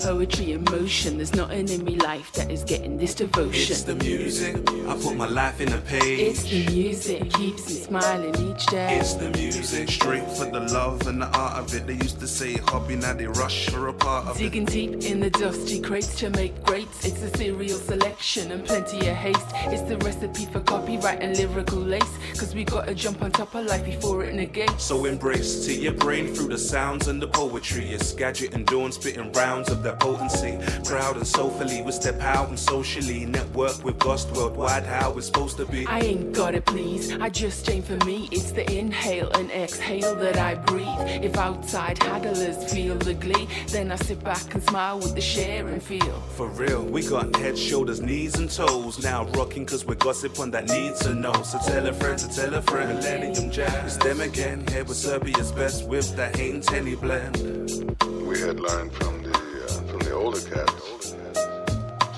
Poetry, 0.00 0.52
emotion, 0.52 1.18
there's 1.18 1.34
nothing 1.34 1.68
in 1.68 1.84
me 1.84 1.96
life 1.96 2.32
that 2.32 2.50
is 2.50 2.64
getting 2.64 2.96
this 2.96 3.14
devotion. 3.14 3.72
It's 3.72 3.82
the 3.82 3.94
music. 3.96 4.56
I 4.88 4.96
put 4.96 5.16
my 5.16 5.28
life 5.28 5.60
in 5.60 5.70
a 5.72 5.78
page. 5.78 6.18
It's 6.18 6.44
the 6.44 6.66
music, 6.72 7.30
keeps 7.34 7.68
me 7.68 7.74
smiling 7.74 8.34
each 8.50 8.64
day. 8.66 8.96
It's 8.98 9.14
the 9.14 9.28
music, 9.30 9.90
straight 9.90 10.26
for 10.30 10.46
the 10.46 10.60
love 10.60 11.06
and 11.06 11.20
the 11.20 11.26
art 11.38 11.58
of 11.58 11.74
it. 11.74 11.86
They 11.86 11.92
used 11.92 12.20
to 12.20 12.26
say 12.26 12.54
hobby, 12.54 12.96
now 12.96 13.12
they 13.12 13.26
rush 13.26 13.68
for 13.68 13.88
a 13.88 13.92
part 13.92 14.26
of 14.26 14.36
it. 14.36 14.38
Digging 14.38 14.64
deep 14.64 15.04
in 15.04 15.20
the 15.20 15.30
dusty 15.30 15.78
crates 15.80 16.18
to 16.20 16.30
make 16.30 16.64
greats. 16.64 17.04
It's 17.04 17.22
a 17.22 17.36
cereal 17.36 17.78
selection 17.78 18.52
and 18.52 18.64
plenty 18.64 19.08
of 19.08 19.16
haste. 19.16 19.46
It's 19.66 19.82
the 19.82 19.98
recipe 19.98 20.46
for 20.46 20.60
copyright 20.60 21.20
and 21.20 21.36
lyrical 21.36 21.78
lace. 21.78 22.16
Cause 22.38 22.54
we 22.54 22.64
gotta 22.64 22.94
jump 22.94 23.22
on 23.22 23.30
top 23.30 23.54
of 23.54 23.66
life 23.66 23.84
before 23.84 24.24
it 24.24 24.34
negates. 24.34 24.82
So 24.84 25.04
embrace 25.04 25.66
to 25.66 25.74
your 25.74 25.92
brain 25.92 26.34
through 26.34 26.48
the 26.48 26.58
sounds 26.58 27.08
and 27.08 27.20
the 27.20 27.28
poetry. 27.28 27.90
It's 27.90 28.12
gadget 28.12 28.54
and 28.54 28.64
dawn 28.66 28.90
spitting 28.92 29.30
rounds 29.50 29.70
of 29.70 29.82
that 29.82 29.98
potency. 29.98 30.58
Proud 30.84 31.16
and 31.16 31.26
soulfully, 31.26 31.82
we 31.82 31.92
step 31.92 32.20
out 32.20 32.48
and 32.48 32.58
socially 32.58 33.26
network 33.26 33.82
with 33.84 33.98
Ghost 33.98 34.30
worldwide. 34.36 34.84
How 34.84 35.16
it's 35.18 35.26
supposed 35.26 35.56
to 35.56 35.66
be. 35.66 35.86
I 35.86 36.00
ain't 36.00 36.32
got 36.32 36.54
it, 36.54 36.64
please. 36.66 37.12
I 37.26 37.28
just 37.28 37.68
aim 37.68 37.82
for 37.82 37.98
me. 38.04 38.28
It's 38.30 38.52
the 38.52 38.64
inhale 38.78 39.30
and 39.38 39.50
exhale 39.50 40.14
that 40.16 40.36
I 40.36 40.54
breathe. 40.54 41.24
If 41.26 41.36
outside 41.36 42.00
handlers 42.02 42.72
feel 42.72 42.96
the 42.96 43.14
glee, 43.14 43.48
then 43.68 43.90
I 43.90 43.96
sit 43.96 44.22
back 44.22 44.54
and 44.54 44.62
smile 44.62 44.98
with 44.98 45.14
the 45.14 45.20
share 45.20 45.66
and 45.66 45.82
feel. 45.82 46.16
For 46.36 46.48
real, 46.48 46.84
we 46.84 47.02
got 47.02 47.34
head, 47.36 47.58
shoulders, 47.58 48.00
knees, 48.00 48.36
and 48.36 48.48
toes. 48.50 49.02
Now 49.02 49.24
rocking 49.38 49.66
cause 49.66 49.84
we're 49.84 49.96
gossip 49.96 50.38
on 50.38 50.50
that 50.52 50.68
need 50.68 50.94
to 51.04 51.14
know. 51.14 51.36
So 51.42 51.58
tell 51.58 51.86
a 51.86 51.92
friend 51.92 52.18
to 52.18 52.28
tell 52.28 52.54
a 52.54 52.62
friend. 52.62 52.90
Millennium 52.90 53.50
Jazz. 53.50 53.96
It's 53.96 54.04
them 54.04 54.20
again, 54.20 54.66
here 54.68 54.84
with 54.84 54.96
Serbia's 54.96 55.52
best 55.52 55.88
with 55.88 56.14
that 56.16 56.36
Hain 56.36 56.60
Tenny 56.60 56.94
blend. 56.94 57.36
we 58.28 58.38
had 58.40 58.60
learned 58.60 58.92
from 58.92 59.14
the 59.16 59.19
from 60.00 60.08
the 60.08 60.14
older 60.14 60.40
cats. 60.40 61.14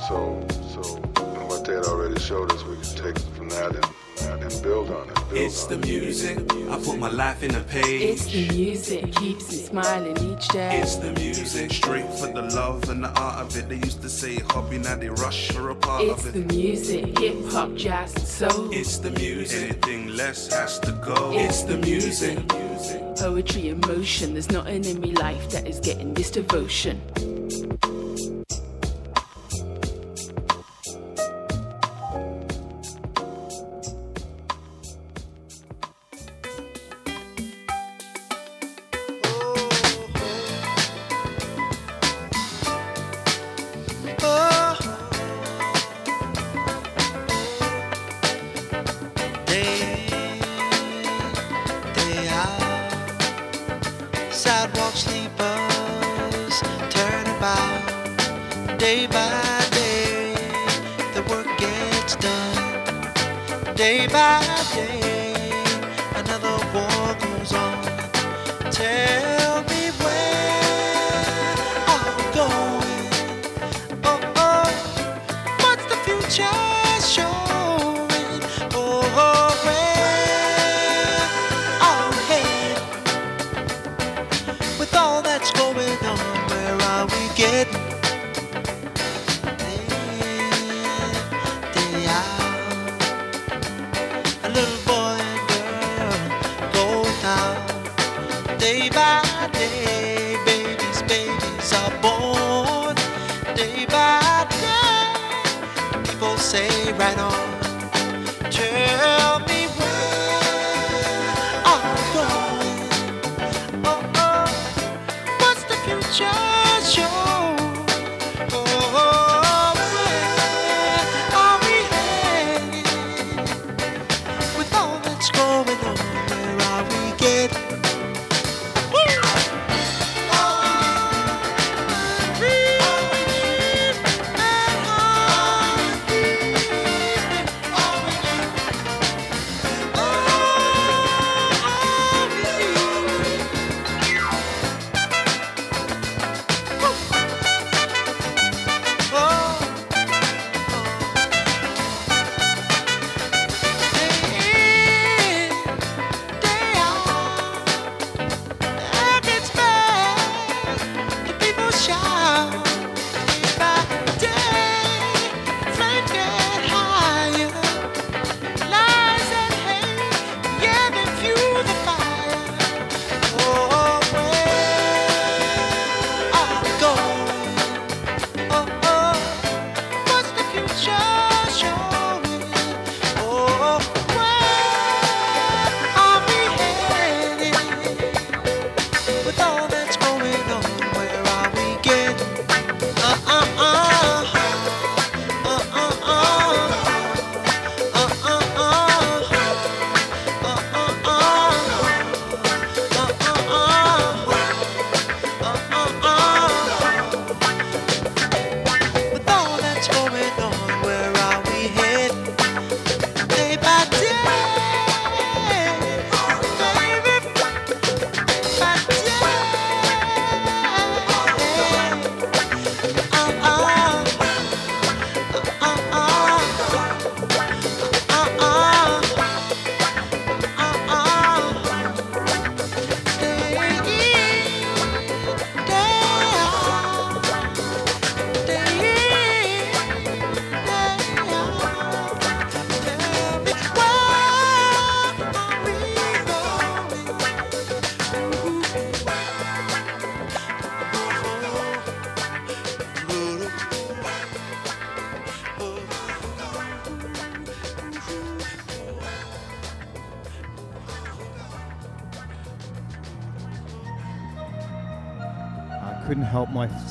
So 0.08 0.46
so 0.72 0.96
and 0.96 1.48
what 1.48 1.64
they 1.64 1.74
had 1.74 1.84
already 1.84 2.20
showed 2.20 2.52
us, 2.52 2.62
we 2.64 2.76
could 2.76 2.96
take 2.96 3.18
from 3.36 3.48
that 3.50 3.74
and, 3.74 4.42
and 4.42 4.62
build 4.62 4.90
on 4.90 5.08
it. 5.08 5.14
Build 5.14 5.32
It's 5.32 5.64
on 5.64 5.80
the 5.80 5.88
it. 5.88 5.88
music. 5.88 6.38
I 6.70 6.78
put 6.82 6.98
my 6.98 7.10
life 7.10 7.42
in 7.42 7.54
a 7.54 7.60
page. 7.60 8.02
It's 8.02 8.26
the 8.26 8.48
music, 8.48 9.14
keeps 9.16 9.50
me 9.50 9.58
smiling 9.58 10.16
each 10.32 10.48
day. 10.48 10.80
It's 10.80 10.96
the 10.96 11.12
music, 11.12 11.72
straight 11.72 12.08
for 12.14 12.26
the 12.28 12.42
love 12.42 12.88
and 12.88 13.04
the 13.04 13.10
art 13.20 13.40
of 13.40 13.56
it. 13.56 13.68
They 13.68 13.76
used 13.76 14.02
to 14.02 14.08
say 14.08 14.36
hobby, 14.50 14.78
now 14.78 14.96
they 14.96 15.08
rush 15.10 15.50
for 15.52 15.70
a 15.70 15.74
part 15.74 16.02
It's 16.04 16.26
of 16.26 16.34
it. 16.34 16.38
It's 16.38 16.48
the 16.48 16.54
music, 16.54 17.18
hip 17.18 17.52
hop, 17.52 17.74
jazz, 17.74 18.14
and 18.14 18.26
soul. 18.26 18.70
It's 18.72 18.98
the 18.98 19.10
music, 19.12 19.62
anything 19.62 20.08
less 20.08 20.52
has 20.52 20.78
to 20.80 20.92
go. 20.92 21.32
It's 21.32 21.62
the 21.62 21.78
music. 21.78 22.38
Poetry, 23.18 23.68
emotion, 23.68 24.32
there's 24.32 24.50
nothing 24.50 24.84
in 24.84 25.00
me 25.00 25.12
life 25.12 25.50
that 25.50 25.66
is 25.66 25.78
getting 25.80 26.12
this 26.14 26.30
devotion. 26.30 27.00
Thanks. 27.52 27.91
Done. 64.12 64.41
Day 64.41 64.41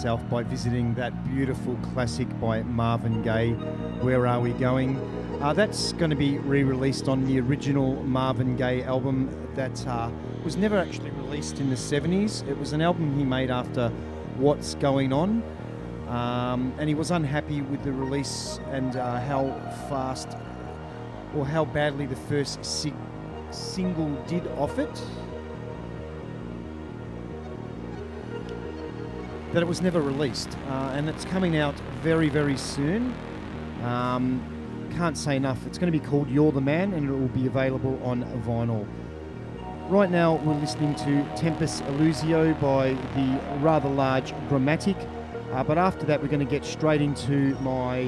by 0.01 0.41
visiting 0.41 0.95
that 0.95 1.13
beautiful 1.29 1.75
classic 1.93 2.27
by 2.39 2.63
Marvin 2.63 3.21
Gaye, 3.21 3.51
Where 4.01 4.25
Are 4.25 4.39
We 4.39 4.51
Going? 4.53 4.97
Uh, 5.39 5.53
that's 5.53 5.93
going 5.93 6.09
to 6.09 6.15
be 6.15 6.39
re 6.39 6.63
released 6.63 7.07
on 7.07 7.23
the 7.25 7.39
original 7.39 8.01
Marvin 8.03 8.55
Gaye 8.55 8.81
album 8.81 9.29
that 9.53 9.85
uh, 9.85 10.09
was 10.43 10.57
never 10.57 10.75
actually 10.75 11.11
released 11.11 11.59
in 11.59 11.69
the 11.69 11.75
70s. 11.75 12.47
It 12.47 12.57
was 12.57 12.73
an 12.73 12.81
album 12.81 13.15
he 13.15 13.23
made 13.23 13.51
after 13.51 13.89
What's 14.37 14.73
Going 14.73 15.13
On. 15.13 15.43
Um, 16.07 16.73
and 16.79 16.89
he 16.89 16.95
was 16.95 17.11
unhappy 17.11 17.61
with 17.61 17.83
the 17.83 17.91
release 17.91 18.59
and 18.71 18.95
uh, 18.95 19.19
how 19.19 19.51
fast 19.87 20.29
or 21.35 21.45
how 21.45 21.65
badly 21.65 22.07
the 22.07 22.15
first 22.15 22.65
sig- 22.65 22.95
single 23.51 24.09
did 24.25 24.47
off 24.57 24.79
it. 24.79 25.03
That 29.53 29.61
it 29.61 29.67
was 29.67 29.81
never 29.81 30.01
released, 30.01 30.57
uh, 30.69 30.93
and 30.93 31.09
it's 31.09 31.25
coming 31.25 31.57
out 31.57 31.75
very, 32.01 32.29
very 32.29 32.55
soon. 32.55 33.13
Um, 33.83 34.41
can't 34.95 35.17
say 35.17 35.35
enough. 35.35 35.65
It's 35.67 35.77
going 35.77 35.91
to 35.91 35.97
be 35.97 36.05
called 36.05 36.29
You're 36.29 36.53
the 36.53 36.61
Man, 36.61 36.93
and 36.93 37.09
it 37.09 37.11
will 37.11 37.27
be 37.27 37.47
available 37.47 37.99
on 38.01 38.23
vinyl. 38.45 38.87
Right 39.89 40.09
now, 40.09 40.35
we're 40.35 40.55
listening 40.55 40.95
to 40.95 41.27
Tempus 41.35 41.81
Illusio 41.81 42.53
by 42.61 42.93
the 42.93 43.59
rather 43.59 43.89
large 43.89 44.33
Grammatic. 44.47 44.95
Uh, 45.51 45.63
but 45.65 45.77
after 45.77 46.05
that, 46.05 46.21
we're 46.21 46.29
going 46.29 46.45
to 46.45 46.49
get 46.49 46.63
straight 46.63 47.01
into 47.01 47.55
my 47.59 48.07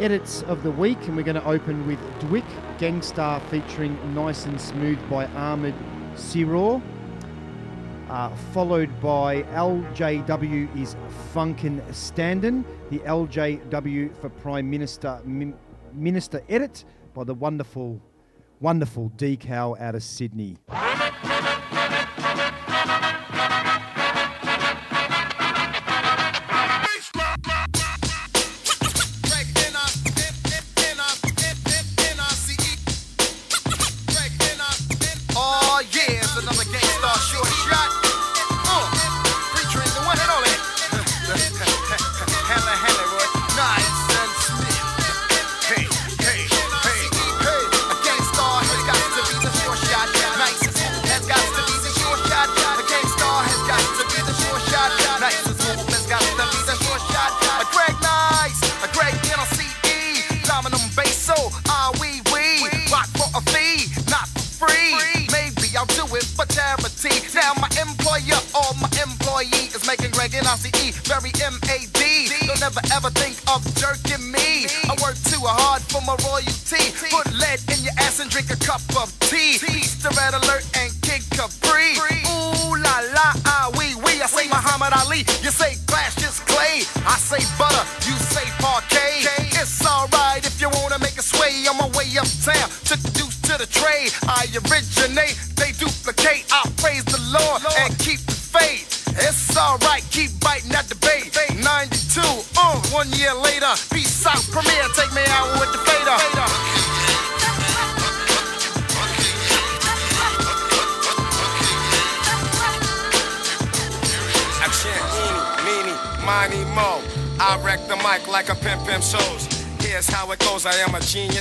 edits 0.00 0.42
of 0.42 0.62
the 0.62 0.70
week, 0.70 0.98
and 1.06 1.16
we're 1.16 1.22
going 1.22 1.40
to 1.40 1.46
open 1.46 1.86
with 1.86 1.98
Dwick 2.20 2.44
Gangstar 2.76 3.40
featuring 3.48 3.98
Nice 4.14 4.44
and 4.44 4.60
Smooth 4.60 4.98
by 5.08 5.24
Ahmed 5.28 5.74
Siror. 6.14 6.82
Uh, 8.16 8.34
followed 8.54 8.88
by 9.02 9.42
LJW 9.42 10.74
is 10.74 10.96
Funkin' 11.34 11.82
Standin', 11.92 12.64
the 12.88 12.98
LJW 13.00 14.16
for 14.16 14.30
Prime 14.30 14.70
Minister 14.70 15.20
Min- 15.26 15.54
Minister 15.92 16.42
edit 16.48 16.86
by 17.12 17.24
the 17.24 17.34
wonderful, 17.34 18.00
wonderful 18.58 19.12
Decal 19.18 19.78
out 19.78 19.94
of 19.94 20.02
Sydney. 20.02 20.56
Say 87.40 87.58
butter, 87.58 87.84
you 88.08 88.15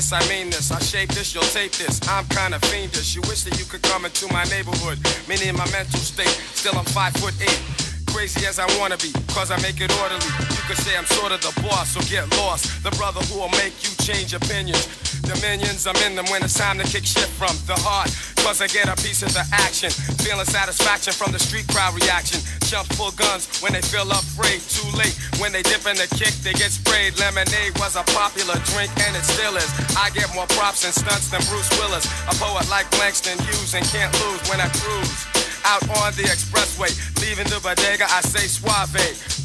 genius. 0.05 0.11
I 0.13 0.33
mean 0.33 0.49
this. 0.49 0.71
I 0.71 0.79
shape 0.79 1.09
this. 1.09 1.33
You'll 1.33 1.43
tape 1.43 1.71
this. 1.73 1.99
I'm 2.07 2.25
kinda 2.27 2.59
fiendish. 2.67 3.15
You 3.15 3.21
wish 3.21 3.43
that 3.43 3.57
you 3.59 3.65
could 3.65 3.81
come 3.83 4.05
into 4.05 4.31
my 4.31 4.43
neighborhood. 4.45 4.99
Meaning 5.27 5.55
my 5.57 5.69
mental 5.71 5.99
state. 5.99 6.35
Still 6.53 6.77
I'm 6.77 6.85
five 6.85 7.13
foot 7.13 7.33
eight. 7.41 7.59
Crazy 8.07 8.45
as 8.45 8.59
I 8.59 8.65
wanna 8.79 8.97
be, 8.97 9.11
cause 9.35 9.51
I 9.51 9.59
make 9.59 9.83
it 9.83 9.91
orderly. 9.99 10.31
You 10.55 10.63
could 10.63 10.79
say 10.79 10.95
I'm 10.95 11.05
sort 11.05 11.35
of 11.35 11.43
the 11.43 11.51
boss, 11.59 11.91
so 11.91 11.99
get 12.07 12.23
lost. 12.39 12.71
The 12.87 12.91
brother 12.95 13.19
who 13.27 13.43
will 13.43 13.51
make 13.59 13.75
you 13.83 13.91
change 13.99 14.33
opinions. 14.33 14.87
Dominions, 15.27 15.85
I'm 15.85 15.99
in 16.07 16.15
them 16.15 16.25
when 16.31 16.41
it's 16.41 16.55
time 16.55 16.79
to 16.79 16.87
kick 16.87 17.03
shit 17.03 17.27
from 17.35 17.51
the 17.67 17.75
heart. 17.75 18.07
Cause 18.39 18.63
I 18.63 18.67
get 18.71 18.87
a 18.87 18.95
piece 19.03 19.21
of 19.27 19.33
the 19.35 19.43
action. 19.51 19.91
Feeling 20.23 20.47
satisfaction 20.47 21.11
from 21.11 21.35
the 21.35 21.39
street 21.39 21.67
crowd 21.67 21.93
reaction. 21.99 22.39
Jump 22.71 22.87
full 22.95 23.11
guns 23.11 23.51
when 23.59 23.73
they 23.75 23.83
feel 23.83 24.07
afraid. 24.07 24.63
Too 24.71 24.87
late 24.95 25.13
when 25.43 25.51
they 25.51 25.61
dip 25.67 25.83
in 25.83 25.99
the 25.99 26.07
kick, 26.15 26.31
they 26.39 26.55
get 26.55 26.71
sprayed. 26.71 27.19
Lemonade 27.19 27.75
was 27.83 27.99
a 27.99 28.03
popular 28.15 28.55
drink 28.71 28.89
and 29.03 29.11
it 29.19 29.25
still 29.27 29.57
is. 29.59 29.67
I 29.99 30.15
get 30.15 30.31
more 30.33 30.47
props 30.55 30.87
and 30.87 30.95
stunts 30.95 31.27
than 31.27 31.43
Bruce 31.51 31.69
Willis. 31.75 32.07
A 32.31 32.33
poet 32.39 32.69
like 32.71 32.87
Langston 33.03 33.35
Hughes 33.51 33.75
and 33.75 33.83
can't 33.91 34.13
lose 34.23 34.39
when 34.47 34.61
I 34.63 34.69
cruise. 34.79 35.34
Out 35.65 35.81
on 35.89 36.13
the 36.13 36.29
expressway, 36.29 36.93
leaving 37.21 37.47
the 37.47 37.59
bodega, 37.59 38.05
I 38.05 38.21
say 38.21 38.45
suave. 38.45 38.93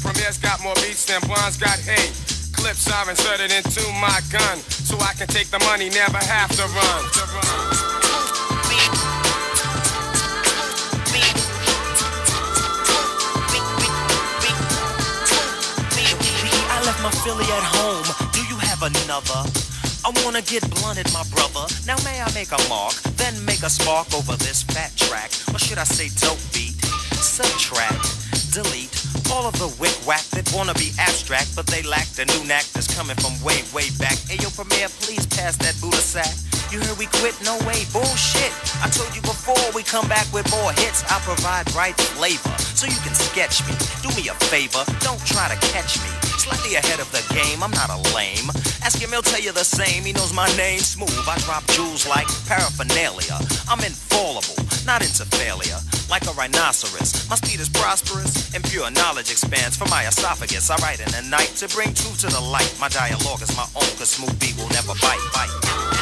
Premier's 0.01 0.37
got 0.37 0.61
more 0.61 0.75
beats 0.75 1.05
than 1.05 1.19
Blonde's 1.21 1.57
got 1.57 1.79
hate. 1.79 2.13
Clips 2.53 2.85
are 2.91 3.09
inserted 3.09 3.51
into 3.51 3.81
my 3.97 4.21
gun, 4.29 4.59
so 4.59 4.99
I 4.99 5.13
can 5.13 5.25
take 5.27 5.47
the 5.47 5.57
money, 5.65 5.89
never 5.89 6.19
have 6.19 6.51
to 6.57 6.61
run. 6.61 7.01
To 7.11 7.23
run. 7.33 7.81
I 16.69 16.83
left 16.85 17.01
my 17.01 17.09
Philly 17.25 17.45
at 17.45 17.63
home. 17.63 18.05
Do 18.31 18.41
you 18.45 18.57
have 18.57 18.83
another? 18.83 19.60
I 20.03 20.09
wanna 20.25 20.41
get 20.41 20.67
blunted, 20.71 21.11
my 21.13 21.23
brother. 21.29 21.67
Now 21.85 21.95
may 22.03 22.21
I 22.21 22.31
make 22.33 22.51
a 22.51 22.61
mark, 22.69 22.93
then 23.21 23.33
make 23.45 23.61
a 23.61 23.69
spark 23.69 24.13
over 24.13 24.35
this 24.37 24.63
fat 24.63 24.91
track, 24.97 25.29
or 25.53 25.59
should 25.59 25.77
I 25.77 25.83
say 25.83 26.09
dope 26.19 26.41
beat? 26.53 26.73
Subtract, 27.21 28.01
delete 28.51 28.89
all 29.31 29.47
of 29.47 29.55
the 29.59 29.71
wick 29.79 29.95
whack 30.05 30.23
that 30.35 30.51
wanna 30.53 30.73
be 30.73 30.91
abstract, 30.99 31.55
but 31.55 31.65
they 31.67 31.81
lack 31.83 32.07
the 32.19 32.25
new 32.25 32.43
knack 32.45 32.65
that's 32.75 32.91
coming 32.93 33.15
from 33.15 33.31
way, 33.41 33.63
way 33.73 33.87
back. 33.97 34.19
Hey 34.27 34.35
yo, 34.43 34.49
Premier, 34.51 34.89
please 34.99 35.25
pass 35.25 35.55
that 35.63 35.79
Buddha 35.79 36.03
sack. 36.03 36.35
You 36.71 36.79
heard 36.79 36.97
we 36.99 37.07
quit? 37.19 37.35
No 37.43 37.55
way, 37.67 37.87
bullshit. 37.91 38.51
I 38.83 38.89
told 38.91 39.15
you 39.15 39.21
before 39.21 39.59
we 39.73 39.83
come 39.83 40.07
back 40.07 40.27
with 40.33 40.49
more 40.51 40.71
hits. 40.83 41.03
I 41.07 41.19
provide 41.23 41.71
right 41.75 41.95
flavor, 42.15 42.51
so 42.75 42.87
you 42.87 42.99
can 43.07 43.15
sketch 43.15 43.63
me. 43.67 43.73
Do 44.03 44.09
me 44.19 44.27
a 44.27 44.35
favor, 44.51 44.83
don't 44.99 45.23
try 45.25 45.47
to 45.47 45.57
catch 45.71 45.99
me. 46.03 46.11
Slightly 46.35 46.75
ahead 46.75 46.99
of 46.99 47.11
the 47.11 47.23
game, 47.33 47.63
I'm 47.63 47.71
not 47.71 47.89
a 47.89 47.99
lame. 48.15 48.51
Ask 48.83 48.99
him, 48.99 49.11
he'll 49.11 49.21
tell 49.21 49.39
you 49.39 49.51
the 49.51 49.63
same. 49.63 50.03
He 50.03 50.13
knows 50.13 50.33
my 50.33 50.47
name, 50.57 50.79
smooth. 50.79 51.13
I 51.27 51.37
drop 51.45 51.65
jewels 51.67 52.07
like 52.07 52.27
paraphernalia. 52.47 53.37
I'm 53.69 53.79
infallible, 53.79 54.57
not 54.85 55.01
into 55.01 55.25
failure. 55.37 55.77
Like 56.09 56.25
a 56.27 56.33
rhinoceros, 56.33 57.29
my 57.29 57.35
speed 57.35 57.59
is 57.59 57.69
prosperous, 57.69 58.53
and 58.53 58.63
pure 58.63 58.89
knowledge 58.91 59.31
expands 59.31 59.77
from 59.77 59.89
my 59.89 60.07
esophagus. 60.07 60.69
I 60.69 60.75
write 60.77 60.99
in 60.99 61.11
the 61.11 61.21
night 61.29 61.53
to 61.61 61.69
bring 61.69 61.93
truth 61.93 62.19
to 62.21 62.27
the 62.27 62.41
light. 62.41 62.75
My 62.79 62.89
dialogue 62.89 63.41
is 63.41 63.55
my 63.55 63.67
own, 63.75 63.89
cause 63.95 64.09
smooth 64.09 64.37
beat 64.39 64.57
will 64.57 64.69
never 64.69 64.93
bite, 64.99 65.23
bite. 65.33 66.00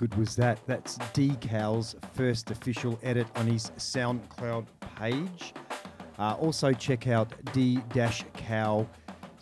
Good 0.00 0.14
was 0.14 0.34
that? 0.36 0.58
That's 0.66 0.96
Decal's 1.12 1.94
first 2.14 2.50
official 2.50 2.98
edit 3.02 3.26
on 3.36 3.46
his 3.46 3.70
SoundCloud 3.76 4.64
page. 4.96 5.52
Uh, 6.18 6.36
also, 6.40 6.72
check 6.72 7.06
out 7.06 7.34
D 7.52 7.82
Cal 8.32 8.88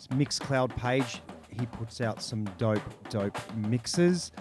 Mixcloud 0.09 0.75
page. 0.75 1.21
He 1.49 1.65
puts 1.65 2.01
out 2.01 2.21
some 2.21 2.43
dope, 2.57 2.81
dope 3.09 3.37
mixes. 3.55 4.33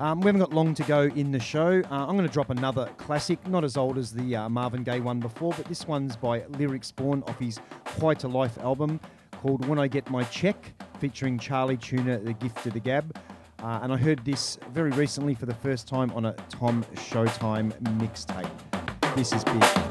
Um, 0.00 0.18
we 0.18 0.26
haven't 0.26 0.40
got 0.40 0.52
long 0.52 0.74
to 0.74 0.82
go 0.82 1.02
in 1.02 1.30
the 1.30 1.38
show. 1.38 1.80
Uh, 1.88 2.04
I'm 2.04 2.16
going 2.16 2.26
to 2.26 2.32
drop 2.32 2.50
another 2.50 2.86
classic, 2.96 3.46
not 3.46 3.62
as 3.62 3.76
old 3.76 3.96
as 3.96 4.12
the 4.12 4.34
uh, 4.34 4.48
Marvin 4.48 4.82
Gaye 4.82 4.98
one 4.98 5.20
before, 5.20 5.52
but 5.56 5.66
this 5.66 5.86
one's 5.86 6.16
by 6.16 6.44
Lyrics 6.58 6.90
Born 6.90 7.22
off 7.28 7.38
his 7.38 7.60
Quite 7.84 8.24
a 8.24 8.28
Life 8.28 8.58
album 8.58 8.98
called 9.30 9.64
When 9.66 9.78
I 9.78 9.86
Get 9.86 10.10
My 10.10 10.24
Check, 10.24 10.72
featuring 10.98 11.38
Charlie 11.38 11.76
Tuna, 11.76 12.18
The 12.18 12.32
Gift 12.32 12.66
of 12.66 12.72
the 12.72 12.80
Gab. 12.80 13.16
Uh, 13.62 13.80
and 13.82 13.92
I 13.92 13.96
heard 13.96 14.24
this 14.24 14.58
very 14.70 14.90
recently 14.90 15.34
for 15.34 15.46
the 15.46 15.54
first 15.54 15.86
time 15.86 16.10
on 16.12 16.24
a 16.24 16.32
Tom 16.48 16.82
Showtime 16.94 17.72
mixtape. 17.98 18.50
This 19.14 19.32
is 19.32 19.44
big. 19.44 19.89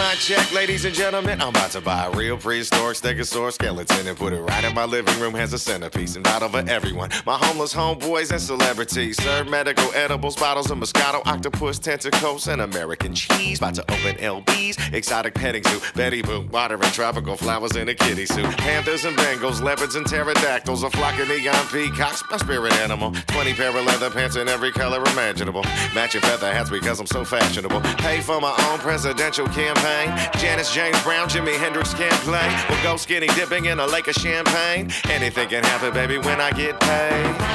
My 0.00 0.14
check, 0.14 0.50
ladies 0.54 0.86
and 0.86 0.94
gentlemen, 0.94 1.42
I'm 1.42 1.50
about 1.50 1.72
to 1.72 1.80
buy 1.82 2.06
a 2.06 2.10
real 2.12 2.38
prehistoric 2.38 2.96
stegosaurus 2.96 3.52
skeleton 3.52 4.06
and 4.06 4.16
put 4.16 4.32
it 4.32 4.40
right 4.40 4.64
in 4.64 4.74
my 4.74 4.86
living 4.86 5.20
room 5.20 5.36
as 5.36 5.52
a 5.52 5.58
centerpiece 5.58 6.14
and 6.14 6.24
battle 6.24 6.48
for 6.48 6.64
everyone. 6.70 7.10
My 7.26 7.36
homeless 7.36 7.74
homeboys 7.74 8.30
and 8.30 8.40
celebrities 8.40 9.22
serve 9.22 9.50
medical 9.50 9.92
edibles, 9.92 10.36
bottles 10.36 10.70
of 10.70 10.78
Moscato, 10.78 11.20
octopus 11.26 11.78
tentacles, 11.78 12.48
and 12.48 12.62
American 12.62 13.14
cheese. 13.14 13.58
About 13.58 13.74
to 13.74 13.82
open 13.82 14.16
LBs, 14.16 14.94
exotic 14.94 15.34
petting 15.34 15.64
zoo, 15.64 15.80
Betty 15.94 16.22
Boo, 16.22 16.48
watering 16.50 16.80
tropical 16.92 17.36
flowers 17.36 17.76
in 17.76 17.86
a 17.90 17.94
kitty 17.94 18.24
suit. 18.24 18.56
Panthers 18.56 19.04
and 19.04 19.14
Bengals, 19.18 19.62
leopards 19.62 19.96
and 19.96 20.06
pterodactyls, 20.06 20.82
a 20.82 20.88
flock 20.88 21.18
of 21.20 21.28
neon 21.28 21.66
peacocks, 21.66 22.22
my 22.30 22.38
spirit 22.38 22.72
animal. 22.78 23.12
20 23.26 23.52
pair 23.52 23.68
of 23.68 23.84
leather 23.84 24.08
pants 24.08 24.36
in 24.36 24.48
every 24.48 24.72
color 24.72 25.02
imaginable. 25.12 25.62
Matching 25.94 26.22
feather 26.22 26.50
hats 26.50 26.70
because 26.70 27.00
I'm 27.00 27.06
so 27.06 27.22
fashionable. 27.22 27.82
Pay 27.98 28.22
for 28.22 28.40
my 28.40 28.56
own 28.70 28.78
presidential 28.78 29.46
campaign. 29.48 29.89
Janis 30.38 30.72
James 30.72 31.00
Brown, 31.02 31.28
Jimi 31.28 31.56
Hendrix 31.56 31.94
can't 31.94 32.12
play. 32.22 32.48
We'll 32.68 32.82
go 32.82 32.96
skinny 32.96 33.26
dipping 33.28 33.66
in 33.66 33.80
a 33.80 33.86
lake 33.86 34.08
of 34.08 34.14
champagne. 34.14 34.90
Anything 35.08 35.48
can 35.48 35.64
happen, 35.64 35.92
baby, 35.92 36.18
when 36.18 36.40
I 36.40 36.50
get 36.52 36.78
paid. 36.80 37.49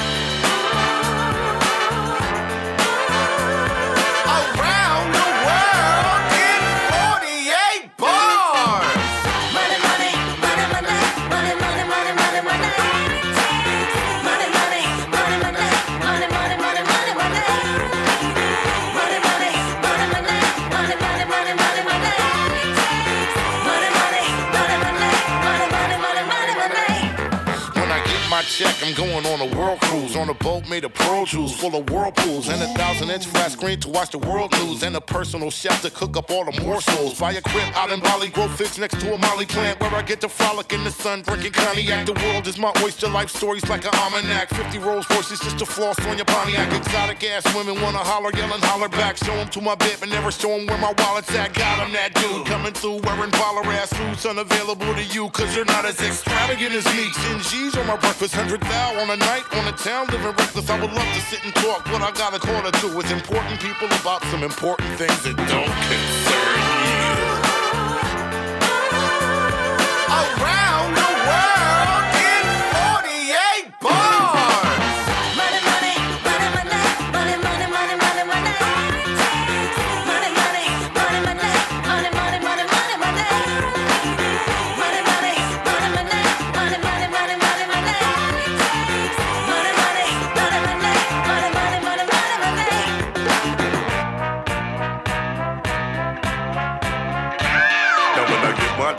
and 28.86 28.96
going 28.96 29.26
on 29.26 29.42
a 29.42 29.58
world 29.58 29.85
cruise 29.96 30.16
on 30.16 30.30
a 30.30 30.34
boat 30.34 30.68
made 30.70 30.84
of 30.84 30.94
pearl 30.94 31.26
jewels, 31.26 31.56
full 31.56 31.76
of 31.76 31.90
whirlpools, 31.90 32.50
and 32.50 32.62
a 32.62 32.68
thousand 32.80 33.10
inch 33.10 33.26
flat 33.26 33.52
screen 33.52 33.80
to 33.80 33.90
watch 33.90 34.12
the 34.12 34.18
world 34.18 34.52
news, 34.60 34.84
and 34.84 34.96
a 34.96 35.02
personal 35.02 35.50
chef 35.50 35.82
to 35.82 35.90
cook 35.90 36.18
up 36.18 36.30
all 36.32 36.46
the 36.50 36.62
morsels. 36.62 37.20
Buy 37.20 37.34
a 37.34 37.42
crib 37.42 37.70
out 37.76 37.92
in 37.92 38.00
Bali, 38.00 38.30
grow 38.30 38.48
figs 38.48 38.78
next 38.78 39.00
to 39.00 39.14
a 39.14 39.18
molly 39.18 39.46
plant 39.46 39.80
where 39.80 39.94
I 39.94 40.02
get 40.02 40.22
to 40.22 40.30
frolic 40.30 40.74
in 40.74 40.84
the 40.84 40.92
sun, 40.92 41.22
drinking 41.22 41.54
cognac. 41.54 42.06
The 42.06 42.14
world 42.14 42.48
is 42.48 42.58
my 42.58 42.74
oyster, 42.84 43.08
life 43.08 43.30
stories 43.30 43.68
like 43.70 43.86
an 43.86 43.92
almanac. 43.96 44.50
50 44.50 44.80
Rolls 44.80 45.10
Royces 45.10 45.40
just 45.40 45.60
to 45.60 45.66
floss 45.66 45.98
on 46.08 46.18
your 46.18 46.26
Pontiac. 46.26 46.74
Exotic 46.74 47.24
ass 47.24 47.46
women 47.56 47.82
wanna 47.82 48.00
holler, 48.00 48.32
yelling, 48.36 48.62
holler 48.62 48.90
back. 48.90 49.18
Show 49.18 49.34
'em 49.34 49.50
to 49.50 49.62
my 49.62 49.76
bed, 49.76 49.98
but 50.00 50.10
never 50.10 50.32
show 50.32 50.52
'em 50.52 50.66
where 50.68 50.78
my 50.78 50.94
wallet's 51.00 51.34
at. 51.36 51.54
Got 51.54 51.80
'em 51.80 51.94
that 51.94 52.14
dude 52.16 52.46
coming 52.46 52.74
through 52.74 53.00
wearing 53.06 53.32
baller 53.32 53.66
ass 53.80 53.90
suits, 53.92 54.26
unavailable 54.26 54.94
to 54.94 55.04
you, 55.04 55.30
cause 55.30 55.56
you're 55.56 55.72
not 55.76 55.86
as 55.86 56.02
extravagant 56.02 56.74
as 56.74 56.86
me. 56.98 57.06
10 57.24 57.40
G's 57.42 57.78
on 57.78 57.88
my 57.88 57.96
breakfast, 57.96 58.36
100 58.36 58.62
thou 58.62 59.02
on 59.02 59.10
a 59.10 59.18
night 59.18 59.46
on 59.54 59.68
the 59.86 59.92
town, 59.92 60.08
living 60.08 60.28
reckless. 60.28 60.70
I 60.70 60.80
would 60.80 60.92
love 60.92 61.14
to 61.14 61.22
sit 61.22 61.44
and 61.44 61.54
talk. 61.56 61.86
What 61.92 62.02
I 62.02 62.12
got 62.12 62.34
a 62.34 62.40
call 62.40 62.62
to 62.72 62.88
with 62.96 63.12
important 63.12 63.60
people 63.60 63.88
about 64.02 64.24
some 64.26 64.44
important 64.44 64.98
things 64.98 65.24
that 65.24 65.36
don't 65.36 65.66
concern 65.90 66.65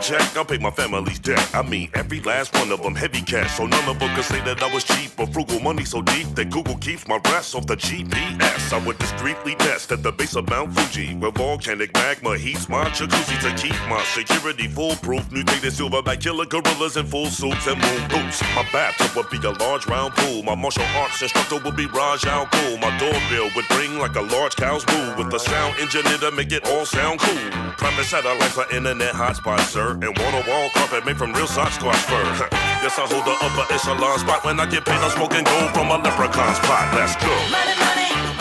check, 0.07 0.37
I'll 0.37 0.45
pay 0.45 0.57
my 0.57 0.71
family's 0.71 1.19
debt. 1.19 1.49
I 1.53 1.61
mean, 1.61 1.89
every 1.93 2.21
last 2.21 2.53
one 2.55 2.71
of 2.71 2.81
them 2.81 2.95
heavy 2.95 3.21
cash, 3.21 3.57
so 3.57 3.65
none 3.65 3.89
of 3.89 3.99
them 3.99 4.09
can 4.15 4.23
say 4.23 4.39
that 4.41 4.63
I 4.63 4.73
was 4.73 4.85
cheap 4.85 5.11
or 5.19 5.27
frugal. 5.27 5.59
Money 5.59 5.83
so 5.83 6.01
deep 6.01 6.27
that 6.35 6.49
Google 6.49 6.77
keeps 6.77 7.07
my 7.07 7.19
rest 7.25 7.55
off 7.55 7.67
the 7.67 7.75
GPS. 7.75 8.71
I 8.71 8.79
would 8.85 8.97
discreetly 8.99 9.55
nest 9.55 9.91
at 9.91 10.03
the 10.03 10.11
base 10.11 10.35
of 10.35 10.49
Mount 10.49 10.73
Fuji, 10.73 11.15
where 11.15 11.31
volcanic 11.31 11.93
magma 11.93 12.37
heats 12.37 12.69
my 12.69 12.85
jacuzzi 12.85 13.37
to 13.41 13.51
keep 13.61 13.75
my 13.89 14.01
security 14.15 14.67
foolproof. 14.67 15.29
Mutated 15.31 15.73
silverback 15.73 16.21
killer 16.21 16.45
gorillas 16.45 16.95
in 16.95 17.05
full 17.05 17.27
suits 17.27 17.67
and 17.67 17.81
moon 17.81 18.07
boots. 18.07 18.41
My 18.55 18.65
bathtub 18.71 19.11
would 19.15 19.29
be 19.29 19.45
a 19.45 19.51
large 19.51 19.87
round 19.87 20.13
pool. 20.15 20.41
My 20.43 20.55
martial 20.55 20.85
arts 20.95 21.21
instructor 21.21 21.59
would 21.59 21.75
be 21.75 21.87
Ra's 21.87 22.23
al 22.23 22.45
Ghul. 22.45 22.79
My 22.79 22.97
doorbell 22.97 23.49
would 23.55 23.69
ring 23.75 23.99
like 23.99 24.15
a 24.15 24.21
large 24.21 24.55
cow's 24.55 24.85
moo 24.87 25.17
with 25.17 25.33
a 25.33 25.39
sound 25.39 25.75
engineer 25.79 26.17
to 26.19 26.31
make 26.31 26.53
it 26.53 26.65
all 26.69 26.85
sound 26.85 27.19
cool. 27.19 27.51
Private 27.77 28.05
satellite 28.05 28.51
for 28.51 28.65
internet 28.73 29.13
hotspot, 29.13 29.59
sir, 29.59 29.96
and 30.03 30.17
water 30.17 30.43
wall 30.49 30.69
carpet 30.73 31.05
made 31.05 31.17
from 31.17 31.33
real 31.33 31.47
Sasquatch 31.47 32.01
fur. 32.05 32.21
yes, 32.83 32.97
I 32.99 33.05
hold 33.09 33.25
the 33.25 33.35
upper 33.41 33.65
echelon 33.73 34.19
spot 34.19 34.45
when 34.45 34.59
I 34.59 34.65
get 34.65 34.85
paid. 34.85 34.99
I'm 35.01 35.11
smoking 35.11 35.43
gold 35.43 35.73
from 35.73 35.89
a 35.89 35.97
leprechaun's 35.97 36.59
pot. 36.59 36.85
Let's 36.93 37.15
go. 37.17 37.33
Money, 37.49 37.73
money, 37.81 38.36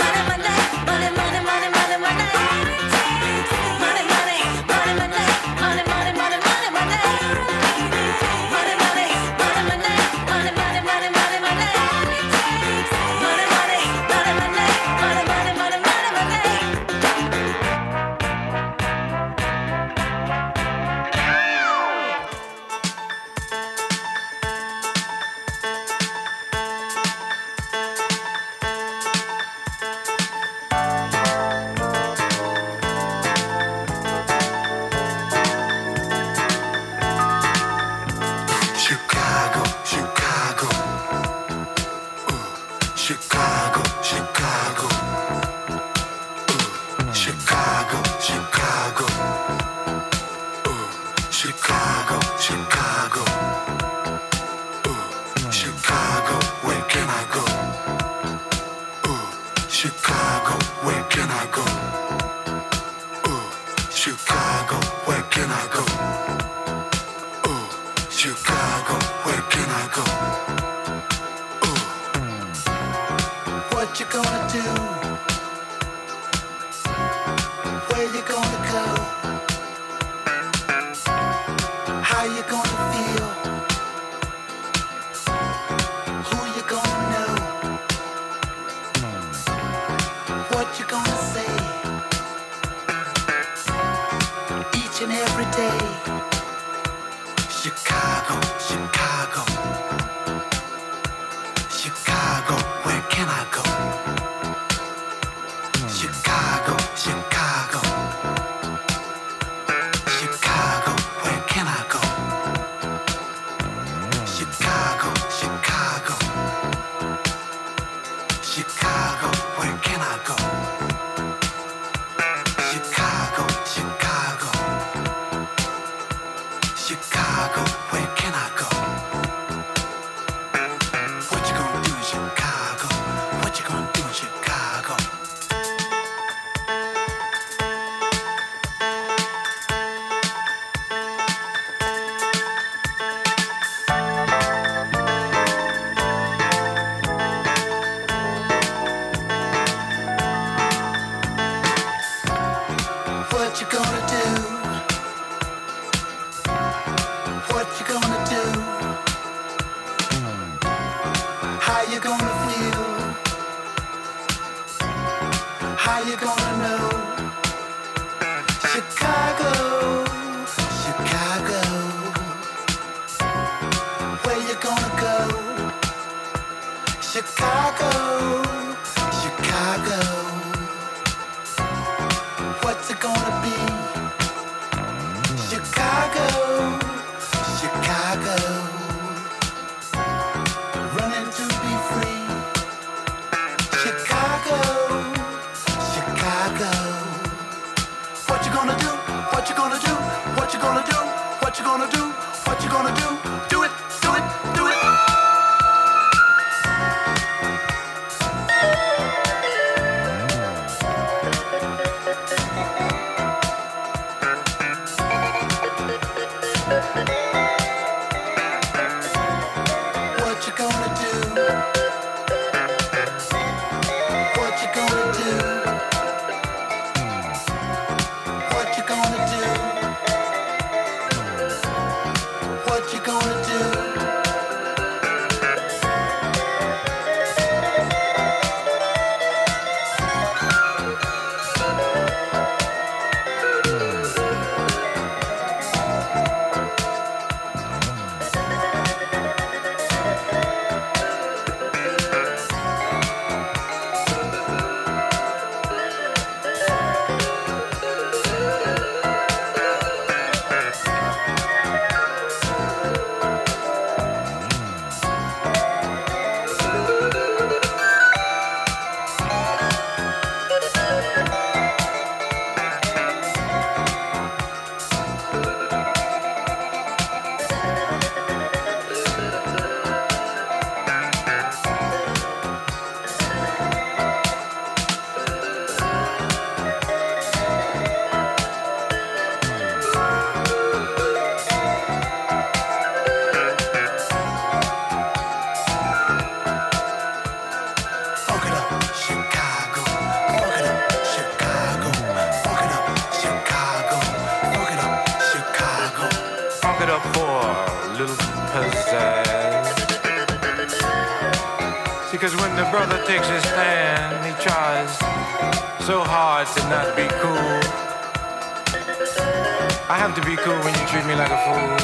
treat 320.96 321.08
me 321.08 321.14
like 321.14 321.30
a 321.30 321.36
fool. 321.44 321.75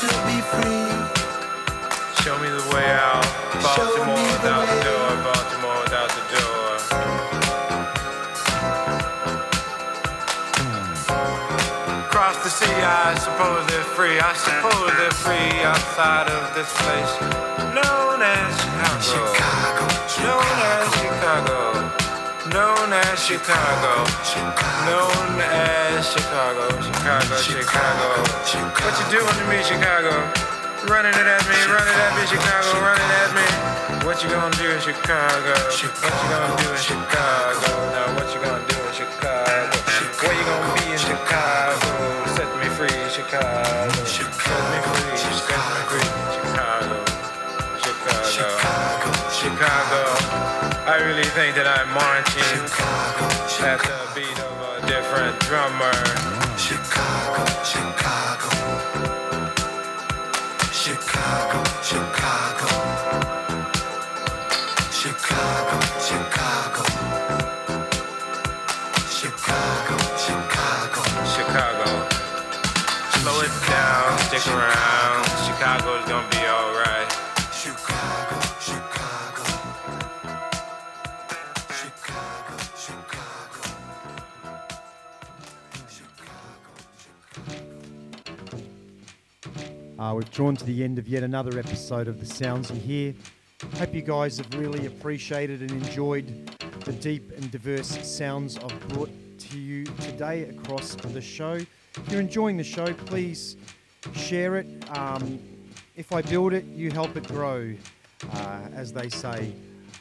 to 0.00 0.06
be 0.30 0.38
free. 0.42 0.86
Show 2.22 2.38
me 2.38 2.48
the 2.48 2.62
way 2.72 2.86
out. 2.86 3.26
Baltimore 3.58 4.14
without 4.14 4.66
the, 4.68 4.74
the 4.74 4.84
door. 4.86 5.08
Baltimore 5.26 5.80
without 5.82 6.10
the 6.14 6.22
door. 6.34 6.68
Across 12.06 12.44
the 12.44 12.50
sea, 12.50 12.66
I 12.66 13.14
suppose 13.18 13.66
they're 13.66 13.82
free. 13.82 14.20
I 14.20 14.34
suppose 14.34 14.90
they're 14.98 15.10
free 15.10 15.64
outside 15.64 16.28
of 16.28 16.54
this 16.54 16.70
place 16.82 17.58
known 17.74 18.22
as 18.22 18.54
Chicago. 19.02 19.34
Chicago. 19.34 19.47
known 22.88 23.00
as 23.04 23.20
Chicago. 23.20 24.04
Known 24.88 25.40
as 25.40 26.08
Chicago. 26.08 26.68
Chicago, 26.80 27.36
Chicago. 27.36 28.24
What 28.80 28.96
you 28.96 29.06
doing 29.12 29.28
to 29.28 29.44
me, 29.44 29.62
Chicago? 29.62 30.24
Running 30.88 31.12
it 31.12 31.26
at 31.26 31.44
me, 31.44 31.58
running 31.68 31.98
at 32.00 32.16
me, 32.16 32.24
Chicago, 32.24 32.80
running 32.80 33.12
at 33.20 33.34
me. 33.36 34.06
What 34.06 34.22
you 34.22 34.30
gonna 34.30 34.54
do 34.56 34.70
in 34.70 34.80
Chicago? 34.80 35.52
What 35.52 35.82
you 35.82 35.90
gonna 36.32 36.56
do 36.62 36.70
in 36.72 36.80
Chicago? 36.80 37.68
Now 37.92 38.14
what 38.16 38.32
you 38.32 38.40
gonna 38.40 38.64
do 38.64 38.76
in 38.80 38.94
Chicago? 38.94 39.68
Where 40.22 40.32
you 40.32 40.44
gonna 40.44 40.80
be 40.80 40.92
in 40.92 40.98
Chicago? 40.98 41.17
that 51.58 51.66
I'm 51.66 51.90
marching 51.90 52.62
at 53.66 53.82
the 53.82 53.98
beat 54.14 54.38
of 54.38 54.56
a 54.70 54.86
different 54.86 55.34
drummer. 55.40 55.90
Chicago, 56.56 57.42
Chicago, 57.64 58.50
Chicago, 60.70 61.64
Chicago. 61.82 62.67
Uh, 90.08 90.14
we've 90.14 90.30
drawn 90.30 90.56
to 90.56 90.64
the 90.64 90.82
end 90.82 90.98
of 90.98 91.06
yet 91.06 91.22
another 91.22 91.58
episode 91.58 92.08
of 92.08 92.18
The 92.18 92.24
Sounds 92.24 92.70
You 92.70 92.76
Hear. 92.76 93.14
Hope 93.74 93.92
you 93.92 94.00
guys 94.00 94.38
have 94.38 94.54
really 94.54 94.86
appreciated 94.86 95.60
and 95.60 95.70
enjoyed 95.70 96.50
the 96.86 96.92
deep 96.92 97.30
and 97.36 97.50
diverse 97.50 98.08
sounds 98.08 98.56
I've 98.56 98.88
brought 98.88 99.10
to 99.38 99.58
you 99.58 99.84
today 99.84 100.44
across 100.44 100.94
the 100.94 101.20
show. 101.20 101.54
If 101.54 102.10
you're 102.10 102.22
enjoying 102.22 102.56
the 102.56 102.64
show, 102.64 102.94
please 102.94 103.56
share 104.14 104.56
it. 104.56 104.66
Um, 104.96 105.38
if 105.94 106.10
I 106.10 106.22
build 106.22 106.54
it, 106.54 106.64
you 106.64 106.90
help 106.90 107.14
it 107.14 107.28
grow, 107.28 107.74
uh, 108.32 108.60
as 108.74 108.94
they 108.94 109.10
say. 109.10 109.52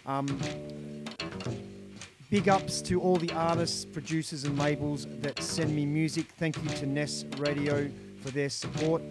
Um, 0.05 0.39
big 2.29 2.47
ups 2.47 2.81
to 2.83 3.01
all 3.01 3.17
the 3.17 3.33
artists, 3.33 3.83
producers, 3.83 4.45
and 4.45 4.57
labels 4.57 5.05
that 5.19 5.41
send 5.43 5.75
me 5.75 5.85
music. 5.85 6.27
Thank 6.37 6.63
you 6.63 6.69
to 6.77 6.85
Ness 6.85 7.25
Radio 7.39 7.91
for 8.21 8.31
their 8.31 8.49
support. 8.49 9.01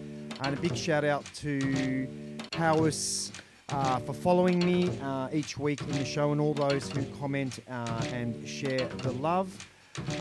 And 0.41 0.57
a 0.57 0.61
big 0.61 0.75
shout 0.75 1.03
out 1.03 1.25
to 1.35 2.07
Howis 2.51 3.31
uh, 3.69 3.99
for 3.99 4.13
following 4.13 4.59
me 4.59 4.89
uh, 5.01 5.29
each 5.33 5.57
week 5.57 5.81
in 5.81 5.91
the 5.93 6.05
show 6.05 6.31
and 6.31 6.39
all 6.39 6.53
those 6.53 6.89
who 6.89 7.03
comment 7.19 7.59
uh, 7.69 8.03
and 8.13 8.47
share 8.47 8.87
the 8.87 9.11
love. 9.13 9.67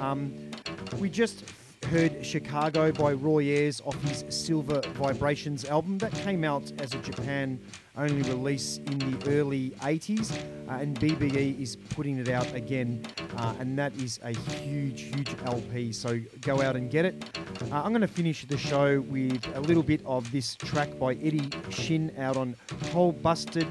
Um, 0.00 0.50
we 0.98 1.10
just 1.10 1.44
heard 1.86 2.26
Chicago 2.26 2.90
by 2.90 3.12
Roy 3.12 3.44
Ayers 3.44 3.80
off 3.84 4.00
his 4.02 4.24
Silver 4.28 4.80
Vibrations 4.94 5.64
album. 5.64 5.98
That 5.98 6.12
came 6.12 6.42
out 6.42 6.72
as 6.80 6.94
a 6.94 6.98
Japan 6.98 7.60
only 7.96 8.22
release 8.22 8.78
in 8.78 8.98
the 8.98 9.30
early 9.30 9.70
80s, 9.80 10.36
uh, 10.68 10.72
and 10.72 10.98
BBE 10.98 11.60
is 11.60 11.76
putting 11.76 12.18
it 12.18 12.28
out 12.28 12.52
again, 12.54 13.06
uh, 13.36 13.54
and 13.60 13.78
that 13.78 13.94
is 13.96 14.18
a 14.24 14.30
huge, 14.30 15.02
huge 15.02 15.34
LP. 15.44 15.92
So 15.92 16.20
go 16.40 16.60
out 16.60 16.74
and 16.74 16.90
get 16.90 17.04
it. 17.04 17.24
Uh, 17.70 17.82
I'm 17.82 17.90
going 17.90 18.00
to 18.00 18.08
finish 18.08 18.44
the 18.44 18.58
show 18.58 19.00
with 19.02 19.46
a 19.54 19.60
little 19.60 19.84
bit 19.84 20.02
of 20.04 20.30
this 20.32 20.56
track 20.56 20.98
by 20.98 21.14
Eddie 21.14 21.50
Shin 21.70 22.12
out 22.18 22.36
on 22.36 22.56
Cold 22.90 23.22
Busted 23.22 23.68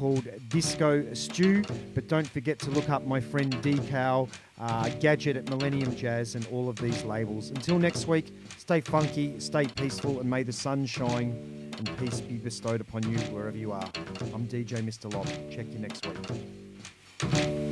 called 0.00 0.26
Disco 0.48 1.12
Stew. 1.12 1.62
But 1.94 2.08
don't 2.08 2.26
forget 2.26 2.58
to 2.60 2.70
look 2.70 2.88
up 2.88 3.06
my 3.06 3.20
friend 3.20 3.52
Decal, 3.62 4.30
uh, 4.60 4.88
Gadget 5.00 5.36
at 5.36 5.48
Millennium 5.48 5.96
Jazz, 5.96 6.34
and 6.34 6.46
all 6.52 6.68
of 6.68 6.76
these 6.76 7.02
labels. 7.04 7.50
Until 7.50 7.78
next 7.78 8.06
week, 8.06 8.34
stay 8.58 8.80
funky, 8.80 9.40
stay 9.40 9.66
peaceful, 9.66 10.20
and 10.20 10.28
may 10.28 10.42
the 10.42 10.52
sun 10.52 10.86
shine 10.86 11.72
and 11.78 11.98
peace 11.98 12.20
be 12.20 12.34
bestowed 12.34 12.80
upon 12.80 13.02
you 13.10 13.18
wherever 13.32 13.56
you 13.56 13.72
are. 13.72 13.88
I'm 14.34 14.46
DJ 14.46 14.82
Mr. 14.82 15.12
Lob. 15.12 15.26
Check 15.50 15.66
you 15.72 15.78
next 15.78 16.06
week. 16.06 17.69